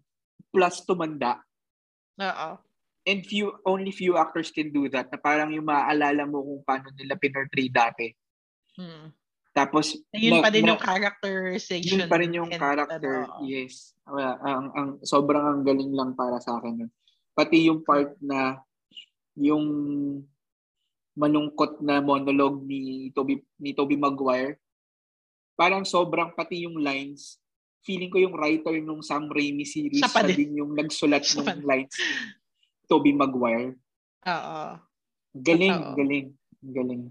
plus 0.51 0.83
tumanda 0.83 1.39
Oo. 2.19 2.49
and 3.03 3.25
few 3.25 3.49
only 3.63 3.89
few 3.89 4.13
actors 4.13 4.51
can 4.51 4.69
do 4.69 4.85
that 4.85 5.09
na 5.09 5.17
parang 5.17 5.49
yung 5.49 5.65
maaalala 5.65 6.27
mo 6.27 6.43
kung 6.43 6.61
paano 6.61 6.91
nila 6.93 7.15
pinortray 7.15 7.71
dati. 7.71 8.11
Hmm. 8.75 9.09
Tapos 9.49 9.97
Yun 10.13 10.39
pa 10.39 10.53
din 10.53 10.63
na- 10.63 10.75
yung 10.75 10.83
characterization. 10.83 11.99
yun 11.99 12.05
pa 12.05 12.15
rin 12.15 12.31
yung 12.31 12.51
and- 12.53 12.61
character. 12.61 13.25
ano, 13.25 13.41
yes. 13.41 13.97
Wala, 14.05 14.37
ang, 14.39 14.65
ang, 14.71 14.89
sobrang 15.01 15.41
ang 15.41 15.61
galing 15.63 15.89
lang 15.89 16.13
para 16.13 16.37
sa 16.37 16.59
akin. 16.59 16.85
Pati 17.33 17.65
yung 17.65 17.81
part 17.81 18.13
na 18.21 18.61
yung 19.33 19.65
malungkot 21.13 21.81
na 21.81 21.99
monologue 21.99 22.63
ni 22.63 23.09
Toby 23.11 23.41
ni 23.57 23.73
Toby 23.73 23.97
Maguire. 23.97 24.59
Parang 25.53 25.83
sobrang 25.83 26.31
pati 26.31 26.63
yung 26.63 26.79
lines. 26.79 27.35
Feeling 27.83 28.11
ko 28.11 28.19
yung 28.19 28.35
writer 28.35 28.75
nung 28.83 28.99
Sam 28.99 29.31
Raimi 29.31 29.63
series 29.63 30.03
Siya 30.03 30.11
pa 30.11 30.21
din. 30.27 30.35
din 30.35 30.51
yung 30.63 30.75
nagsulat 30.75 31.23
Siya 31.23 31.47
ng 31.55 31.63
lines 31.63 31.95
ni 31.95 32.15
Toby 32.89 33.13
Maguire. 33.15 33.77
Oo. 34.27 34.59
Galing, 35.37 35.77
Totoo. 35.77 35.95
galing, 35.95 36.27
galing. 36.65 37.03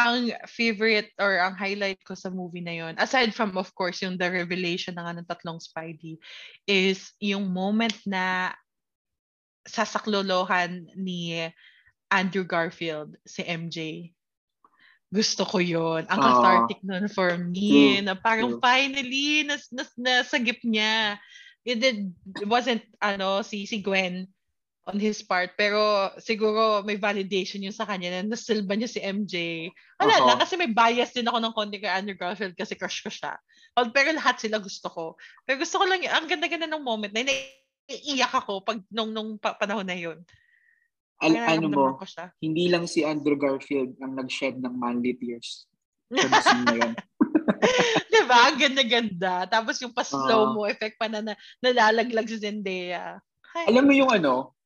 ang 0.00 0.32
favorite 0.48 1.12
or 1.20 1.36
ang 1.36 1.52
highlight 1.52 2.00
ko 2.08 2.16
sa 2.16 2.32
movie 2.32 2.64
na 2.64 2.72
yon 2.72 2.94
aside 2.96 3.36
from 3.36 3.52
of 3.60 3.68
course 3.76 4.00
yung 4.00 4.16
the 4.16 4.24
revelation 4.24 4.96
ng 4.96 5.04
anong 5.04 5.28
tatlong 5.28 5.60
Spidey 5.60 6.16
is 6.64 7.12
yung 7.20 7.52
moment 7.52 7.92
na 8.08 8.54
sasaklolohan 9.68 10.88
ni 10.96 11.44
Andrew 12.08 12.48
Garfield 12.48 13.12
si 13.28 13.44
MJ 13.44 14.10
gusto 15.10 15.42
ko 15.42 15.58
yon 15.58 16.06
ang 16.06 16.18
Ah, 16.22 16.26
cathartic 16.30 16.80
nun 16.86 17.10
for 17.10 17.34
me 17.38 17.98
true, 17.98 18.06
na 18.06 18.14
parang 18.14 18.56
true. 18.56 18.62
finally 18.62 19.42
nas, 19.42 19.66
nas, 19.74 19.90
nasagip 19.98 20.62
niya 20.62 21.18
it, 21.66 21.82
did, 21.82 22.14
it 22.38 22.46
wasn't 22.46 22.82
ano 23.02 23.42
si 23.42 23.66
si 23.66 23.82
Gwen 23.82 24.30
on 24.86 24.96
his 24.96 25.20
part 25.20 25.58
pero 25.58 26.08
siguro 26.22 26.86
may 26.86 26.96
validation 26.96 27.60
yun 27.60 27.74
sa 27.74 27.84
kanya 27.84 28.22
na 28.22 28.32
nasilba 28.32 28.78
niya 28.78 28.88
si 28.88 29.02
MJ 29.02 29.66
wala 30.00 30.16
Aha. 30.16 30.26
lang, 30.32 30.38
kasi 30.40 30.56
may 30.56 30.72
bias 30.72 31.12
din 31.12 31.28
ako 31.28 31.38
ng 31.44 31.52
konti 31.52 31.76
kay 31.76 31.92
Andrew 31.92 32.16
Garfield 32.16 32.56
kasi 32.56 32.72
crush 32.72 33.04
ko 33.04 33.12
siya. 33.12 33.36
Pero 33.92 34.16
lahat 34.16 34.40
sila 34.40 34.56
gusto 34.56 34.88
ko. 34.88 35.04
Pero 35.44 35.60
gusto 35.60 35.76
ko 35.76 35.84
lang, 35.84 36.00
ang 36.08 36.24
ganda-ganda 36.24 36.64
ng 36.64 36.80
moment 36.80 37.12
na 37.12 37.20
naiiyak 37.20 38.32
ako 38.32 38.64
pag 38.64 38.80
nung, 38.88 39.12
nung 39.12 39.36
pa- 39.36 39.60
panahon 39.60 39.84
na 39.84 39.92
yun. 39.92 40.24
Al- 41.20 41.36
Kaya 41.36 41.60
ano 41.60 41.66
mo, 41.68 41.84
hindi 42.40 42.72
lang 42.72 42.88
si 42.88 43.04
Andrew 43.04 43.36
Garfield 43.36 43.92
ang 44.00 44.16
nag-shed 44.16 44.56
ng 44.56 44.72
manly 44.72 45.12
tears. 45.20 45.68
Diba? 48.12 48.36
Ang 48.48 48.58
ganda-ganda. 48.58 49.44
Tapos 49.46 49.76
yung 49.84 49.92
Ah. 49.92 50.00
pa-slow 50.00 50.56
mo 50.56 50.64
effect 50.64 50.96
pa 50.96 51.12
na, 51.12 51.20
na 51.20 51.36
nalalaglag 51.60 52.24
si 52.26 52.40
Zendaya. 52.40 53.20
Ay. 53.52 53.68
Alam 53.68 53.84
mo 53.84 53.92
yung 53.92 54.10
ano, 54.10 54.56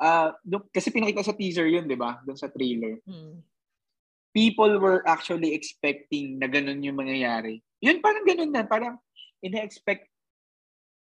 ah 0.00 0.32
nung- 0.42 0.66
kasi 0.72 0.88
pinakita 0.88 1.20
sa 1.22 1.36
teaser 1.36 1.68
yun, 1.68 1.84
di 1.84 1.98
ba? 1.98 2.18
Doon 2.24 2.38
sa 2.40 2.48
trailer. 2.48 2.98
Hmm. 3.04 3.44
People 4.32 4.80
were 4.80 5.04
actually 5.04 5.52
expecting 5.52 6.40
na 6.40 6.48
ganun 6.48 6.80
yung 6.80 6.96
mangyayari. 6.96 7.60
Yun, 7.84 8.00
parang 8.00 8.24
ganun 8.24 8.48
na. 8.48 8.64
Parang 8.64 8.96
ina-expect 9.44 10.08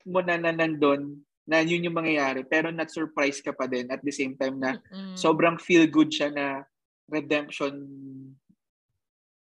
mo 0.05 0.21
na 0.21 0.37
na 0.37 0.53
nandun 0.53 1.24
na 1.45 1.61
yun 1.61 1.85
yung 1.85 1.97
mangyayari. 1.97 2.41
Pero 2.43 2.69
not 2.69 2.89
surprised 2.89 3.41
ka 3.41 3.53
pa 3.53 3.65
din 3.65 3.85
at 3.87 4.01
the 4.01 4.11
same 4.11 4.33
time 4.35 4.57
na 4.57 4.81
Mm. 4.91 5.13
sobrang 5.15 5.61
feel 5.61 5.85
good 5.85 6.09
siya 6.09 6.33
na 6.33 6.65
redemption. 7.05 7.73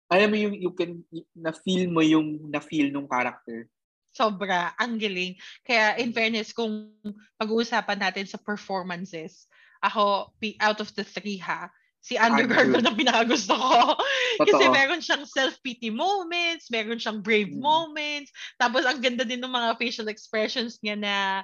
Alam 0.06 0.28
mo 0.30 0.36
yung 0.38 0.54
you 0.54 0.70
can 0.70 1.02
na 1.34 1.50
feel 1.50 1.90
mo 1.90 1.98
yung 2.02 2.46
na 2.46 2.62
feel 2.62 2.90
nung 2.90 3.10
character. 3.10 3.66
Sobra. 4.14 4.72
Ang 4.78 4.96
galing. 4.96 5.34
Kaya 5.60 5.98
in 5.98 6.10
fairness, 6.10 6.50
kung 6.50 6.88
pag-uusapan 7.36 8.00
natin 8.00 8.24
sa 8.24 8.38
performances, 8.40 9.44
ako, 9.82 10.32
out 10.58 10.78
of 10.80 10.88
the 10.94 11.04
three 11.04 11.38
ha, 11.38 11.68
Si 12.06 12.14
Andrew 12.14 12.46
Andrew. 12.46 12.54
Garfield 12.70 12.86
ang 12.86 12.94
pinakagusto 12.94 13.50
ko. 13.58 13.98
Kasi 14.46 14.62
Totoo. 14.62 14.70
meron 14.70 15.02
siyang 15.02 15.26
self-pity 15.26 15.90
moments, 15.90 16.70
meron 16.70 17.02
siyang 17.02 17.18
brave 17.18 17.50
Mm. 17.50 17.58
moments, 17.58 18.30
tapos 18.62 18.86
ang 18.86 19.02
ganda 19.02 19.26
din 19.26 19.42
ng 19.42 19.50
mga 19.50 19.74
facial 19.74 20.06
expressions 20.06 20.78
niya 20.86 20.94
na 20.94 21.42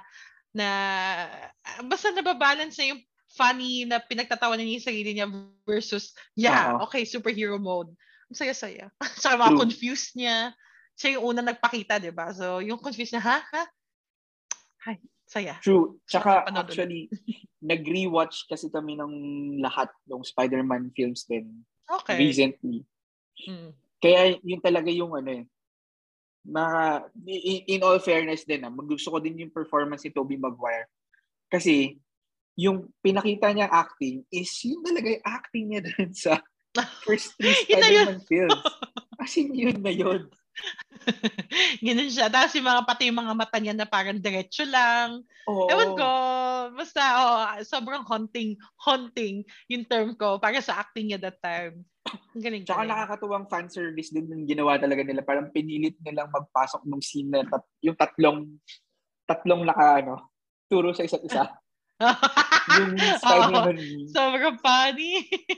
na 0.53 0.69
ah, 1.65 1.81
basta 1.83 2.13
nababalance 2.13 2.77
na 2.77 2.93
yung 2.93 3.01
funny 3.33 3.89
na 3.89 3.97
pinagtatawanan 3.97 4.61
niya 4.61 4.77
yung 4.77 4.89
sarili 4.93 5.11
niya 5.17 5.27
versus 5.65 6.13
yeah, 6.37 6.77
Oo. 6.77 6.85
okay, 6.85 7.01
superhero 7.03 7.57
mode. 7.57 7.89
Ang 8.29 8.37
saya-saya. 8.37 8.93
Saka 9.21 9.35
mga 9.41 9.53
True. 9.57 9.61
confused 9.65 10.13
niya. 10.13 10.53
Siya 10.93 11.17
yung 11.17 11.33
unang 11.33 11.49
nagpakita, 11.49 11.97
di 11.97 12.13
ba? 12.13 12.29
So, 12.29 12.61
yung 12.61 12.77
confused 12.77 13.17
niya, 13.17 13.25
ha? 13.25 13.37
Ha? 13.41 13.63
Ay, 14.85 15.01
saya. 15.25 15.57
True. 15.65 15.97
Tsaka 16.05 16.45
Napanood 16.45 16.69
actually, 16.69 17.09
nag-rewatch 17.73 18.45
kasi 18.45 18.69
kami 18.69 18.93
ng 18.93 19.13
lahat 19.57 19.89
ng 20.05 20.21
Spider-Man 20.21 20.93
films 20.93 21.25
din 21.25 21.65
Okay. 21.89 22.15
recently. 22.21 22.85
Mm. 23.49 23.73
Kaya 23.99 24.37
yun 24.43 24.61
talaga 24.61 24.91
yung 24.93 25.15
ano 25.17 25.43
eh. 25.43 25.43
Mga, 26.43 27.07
in, 27.27 27.59
in 27.67 27.81
all 27.83 27.99
fairness 28.03 28.43
din, 28.43 28.67
ah, 28.67 28.71
gusto 28.71 29.15
ko 29.15 29.17
din 29.23 29.47
yung 29.47 29.53
performance 29.55 30.03
ni 30.03 30.11
Tobey 30.11 30.35
Maguire. 30.35 30.91
Kasi, 31.47 31.95
yung 32.53 32.89
pinakita 33.01 33.49
niya 33.49 33.69
acting 33.69 34.21
is 34.29 34.49
yun 34.61 34.81
talaga 34.85 35.07
yung 35.09 35.25
acting 35.25 35.65
niya 35.69 35.81
dun 35.89 36.11
sa 36.13 36.41
first 37.05 37.33
three. 37.37 37.53
Spider-Man 37.65 38.21
films. 38.25 38.61
As 39.21 39.33
in, 39.37 39.53
yun 39.53 39.79
na 39.81 39.93
yun. 39.93 40.27
Ganun 41.85 42.09
siya. 42.09 42.29
Tapos 42.29 42.53
yung 42.57 42.69
mga 42.69 42.83
pati 42.85 43.09
yung 43.09 43.21
mga 43.21 43.33
mata 43.37 43.57
niya 43.57 43.73
na 43.77 43.87
parang 43.89 44.17
diretso 44.17 44.65
lang. 44.65 45.21
Oo. 45.49 45.69
Ewan 45.69 45.93
ko. 45.97 46.11
Basta, 46.73 47.01
oh, 47.01 47.41
sobrrang 47.65 48.05
haunting, 48.05 48.57
haunting 48.81 49.45
yung 49.69 49.85
term 49.85 50.17
ko 50.17 50.37
para 50.37 50.61
sa 50.61 50.81
acting 50.81 51.13
niya 51.13 51.19
that 51.21 51.37
time. 51.41 51.85
Galing 52.33 52.65
Tsaka 52.65 52.83
galing. 52.83 52.91
nakakatuwang 52.91 53.45
fan 53.47 53.67
service 53.69 54.09
din 54.09 54.27
yung 54.27 54.43
ginawa 54.43 54.75
talaga 54.75 55.01
nila. 55.01 55.21
Parang 55.21 55.49
pinilit 55.49 55.95
nilang 55.99 56.27
magpasok 56.29 56.83
ng 56.83 57.01
scene 57.01 57.29
na 57.29 57.45
tat- 57.45 57.71
yung 57.79 57.95
tatlong 57.95 58.39
tatlong 59.23 59.63
naka 59.63 60.03
ano, 60.03 60.15
turo 60.67 60.91
sa 60.91 61.01
isa't 61.01 61.23
isa. 61.23 61.47
Yung 62.73 62.95
Spider-Man 62.95 63.75
meme. 63.75 64.07
Sobrang 64.09 64.55
funny. 64.57 65.13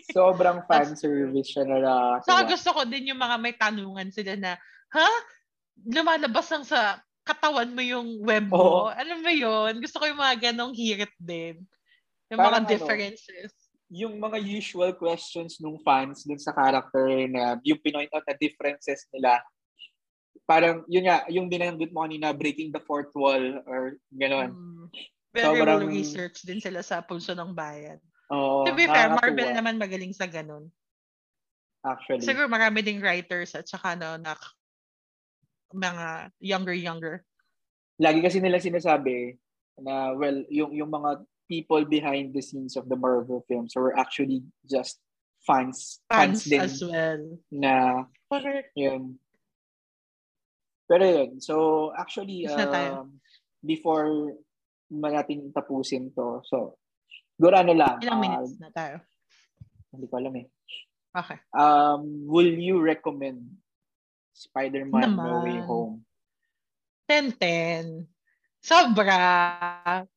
Sobrang 0.10 0.60
fan 0.68 0.94
service 0.94 1.48
siya 1.48 1.64
na 1.64 1.78
Saka 1.78 1.88
nakakatawa. 2.22 2.50
gusto 2.50 2.70
ko 2.74 2.82
din 2.84 3.10
yung 3.10 3.22
mga 3.22 3.38
may 3.38 3.54
tanungan 3.54 4.10
sila 4.10 4.34
na, 4.36 4.52
ha? 4.92 5.10
Lumalabas 5.86 6.50
lang 6.50 6.66
sa 6.66 6.98
katawan 7.22 7.72
mo 7.72 7.82
yung 7.82 8.22
web 8.22 8.50
mo. 8.50 8.58
Oo. 8.58 8.86
Alam 8.90 9.22
mo 9.22 9.32
yun? 9.32 9.80
Gusto 9.80 9.98
ko 9.98 10.06
yung 10.06 10.18
mga 10.18 10.52
ganong 10.52 10.74
hirit 10.74 11.14
din. 11.18 11.62
Yung 12.30 12.38
Parang 12.42 12.62
mga 12.62 12.62
ano, 12.62 12.70
differences. 12.70 13.54
Yung 13.94 14.18
mga 14.18 14.42
usual 14.42 14.98
questions 14.98 15.62
ng 15.62 15.78
fans 15.86 16.26
dun 16.26 16.42
sa 16.42 16.54
character 16.54 17.06
na 17.30 17.62
yung 17.62 17.78
pinoint 17.82 18.10
out 18.14 18.26
na 18.26 18.38
differences 18.38 19.06
nila. 19.14 19.42
Parang, 20.46 20.86
yun 20.90 21.06
nga, 21.06 21.26
yung 21.30 21.50
binanggit 21.50 21.94
mo 21.94 22.06
kanina, 22.06 22.34
breaking 22.34 22.74
the 22.74 22.82
fourth 22.86 23.14
wall 23.14 23.62
or 23.66 23.98
gano'n. 24.14 24.54
Mm. 24.54 24.86
Very 25.36 25.46
Sobrang- 25.46 25.84
well 25.84 25.86
research 25.90 26.42
din 26.48 26.62
sila 26.64 26.80
sa 26.82 27.04
Pulso 27.04 27.36
ng 27.36 27.52
Bayan. 27.54 28.00
Oo, 28.34 28.66
to 28.66 28.74
be 28.74 28.90
fair, 28.90 29.14
Marvel 29.14 29.54
naman 29.54 29.78
magaling 29.78 30.16
sa 30.16 30.26
ganun. 30.26 30.72
Actually. 31.86 32.26
Siguro 32.26 32.50
marami 32.50 32.82
ding 32.82 32.98
writers 32.98 33.54
at 33.54 33.70
saka 33.70 33.94
no, 33.94 34.18
na 34.18 34.34
mga 35.70 36.34
younger-younger. 36.42 37.22
lagi 37.96 38.20
kasi 38.20 38.44
nila 38.44 38.60
sinasabi 38.60 39.40
na 39.80 40.12
well 40.20 40.44
yung 40.52 40.76
yung 40.76 40.92
mga 40.92 41.24
people 41.46 41.86
behind 41.86 42.34
the 42.34 42.42
scenes 42.42 42.76
of 42.76 42.90
the 42.90 42.96
Marvel 42.96 43.46
films 43.48 43.74
were 43.76 43.94
actually 43.98 44.42
just 44.66 44.98
fans 45.46 46.02
Fans 46.10 46.42
fans, 46.42 46.50
din 46.50 46.62
as 46.62 46.76
well. 46.82 47.22
na 47.54 47.76
Correct. 48.26 48.74
yun 48.74 49.22
pero 50.86 51.06
yun 51.06 51.38
so 51.42 51.90
actually 51.94 52.46
um, 52.50 53.18
before 53.62 54.34
natin 54.90 55.50
tapusin 55.54 56.10
to 56.14 56.42
so 56.46 56.78
siguro 57.38 57.58
ano 57.62 57.74
lang 57.74 57.98
Ilang 58.02 58.18
ah, 58.18 58.22
minutes 58.22 58.58
na 58.58 58.70
tayo. 58.74 58.98
hindi 59.94 60.06
ko 60.10 60.16
alam 60.18 60.36
eh 60.38 60.48
Okay. 61.16 61.40
um 61.56 62.28
will 62.28 62.52
you 62.52 62.76
recommend 62.84 63.48
Spider-Man 64.36 65.16
No 65.16 65.48
Way 65.48 65.64
Naman. 65.64 65.68
Home 65.72 65.96
10-10. 67.08 68.04
Sobra. 68.66 69.18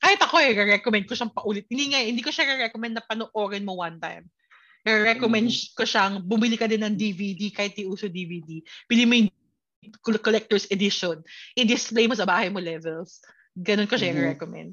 Kahit 0.00 0.20
ako 0.24 0.40
eh, 0.40 0.56
recommend 0.56 1.04
ko 1.04 1.12
siyang 1.12 1.37
paulit. 1.37 1.68
Hindi 1.68 1.92
nga, 1.92 2.00
hindi 2.00 2.24
ko 2.24 2.32
siya 2.32 2.48
recommend 2.56 2.96
na 2.96 3.04
panoorin 3.04 3.68
mo 3.68 3.76
one 3.76 4.00
time. 4.00 4.24
recommend 4.88 5.52
Mhm. 5.52 5.76
ko 5.76 5.84
siyang 5.84 6.24
bumili 6.24 6.56
ka 6.56 6.64
din 6.64 6.80
ng 6.80 6.96
DVD 6.96 7.52
kahit 7.52 7.76
di 7.76 7.84
uso 7.84 8.08
DVD. 8.08 8.56
Pili 8.88 9.04
mo 9.04 9.12
yung 9.12 9.28
col- 10.00 10.22
collector's 10.22 10.64
edition. 10.72 11.20
I-display 11.52 12.08
mo 12.08 12.16
sa 12.16 12.24
bahay 12.24 12.48
mo 12.48 12.56
levels. 12.56 13.20
Ganun 13.52 13.84
ko 13.84 14.00
siya 14.00 14.16
Mhm. 14.16 14.24
recommend. 14.32 14.72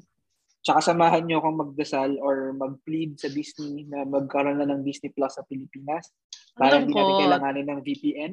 Tsaka 0.64 0.80
samahan 0.80 1.20
nyo 1.20 1.36
akong 1.36 1.60
magdasal 1.60 2.16
or 2.16 2.56
mag-plead 2.56 3.20
sa 3.20 3.28
Disney 3.28 3.84
na 3.84 4.08
magkaroon 4.08 4.56
na 4.56 4.64
ng 4.64 4.88
Disney 4.88 5.12
Plus 5.12 5.36
sa 5.36 5.44
Pilipinas 5.44 6.08
para 6.56 6.80
hindi 6.80 6.96
natin 6.96 7.20
kailanganin 7.20 7.66
ng 7.68 7.80
VPN. 7.84 8.32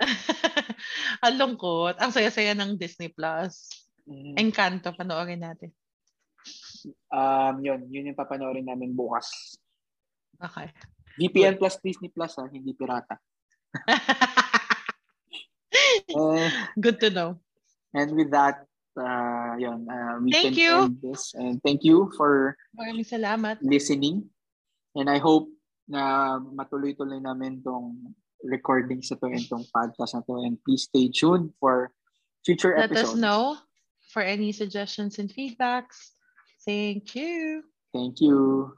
Ang 1.24 1.34
lungkot. 1.38 2.02
Ang 2.02 2.10
saya-saya 2.10 2.50
ng 2.52 2.74
Disney 2.74 3.14
Plus. 3.14 3.85
Mm. 4.06 4.38
Encanto, 4.38 4.94
panoorin 4.94 5.42
natin. 5.42 5.70
Um, 7.10 7.58
yun, 7.58 7.90
yun 7.90 8.14
yung 8.14 8.18
papanoorin 8.18 8.62
namin 8.66 8.94
bukas. 8.94 9.58
Okay. 10.38 10.70
VPN 11.18 11.58
plus 11.58 11.80
Disney 11.82 12.12
Plus 12.12 12.36
ha, 12.38 12.46
hindi 12.46 12.70
pirata. 12.72 13.16
Eh, 16.08 16.48
Good 16.80 16.98
to 17.04 17.08
know. 17.10 17.30
and 17.92 18.12
with 18.16 18.30
that, 18.30 18.64
uh, 18.96 19.52
yun, 19.58 19.84
uh, 19.88 20.16
we 20.22 20.32
Thank 20.32 20.54
can 20.54 20.54
you. 20.56 20.74
end 20.88 20.96
this. 21.02 21.34
And 21.34 21.60
thank 21.62 21.84
you 21.84 22.12
for 22.16 22.56
Maraming 22.72 23.04
salamat. 23.04 23.60
listening. 23.60 24.30
And 24.96 25.10
I 25.10 25.18
hope 25.18 25.48
na 25.88 26.36
matuloy-tuloy 26.40 27.20
namin 27.20 27.60
tong 27.60 28.16
recording 28.44 29.02
sa 29.02 29.16
to 29.20 29.26
and 29.28 29.44
tong 29.48 29.64
podcast 29.68 30.16
na 30.16 30.24
to. 30.24 30.40
And 30.44 30.56
please 30.64 30.88
stay 30.88 31.08
tuned 31.12 31.52
for 31.60 31.92
future 32.44 32.72
Let 32.76 32.92
episodes. 32.92 33.16
us 33.16 33.20
know 33.20 33.56
for 34.16 34.22
any 34.22 34.50
suggestions 34.50 35.18
and 35.18 35.28
feedbacks. 35.28 36.12
Thank 36.64 37.14
you. 37.14 37.64
Thank 37.92 38.22
you. 38.22 38.72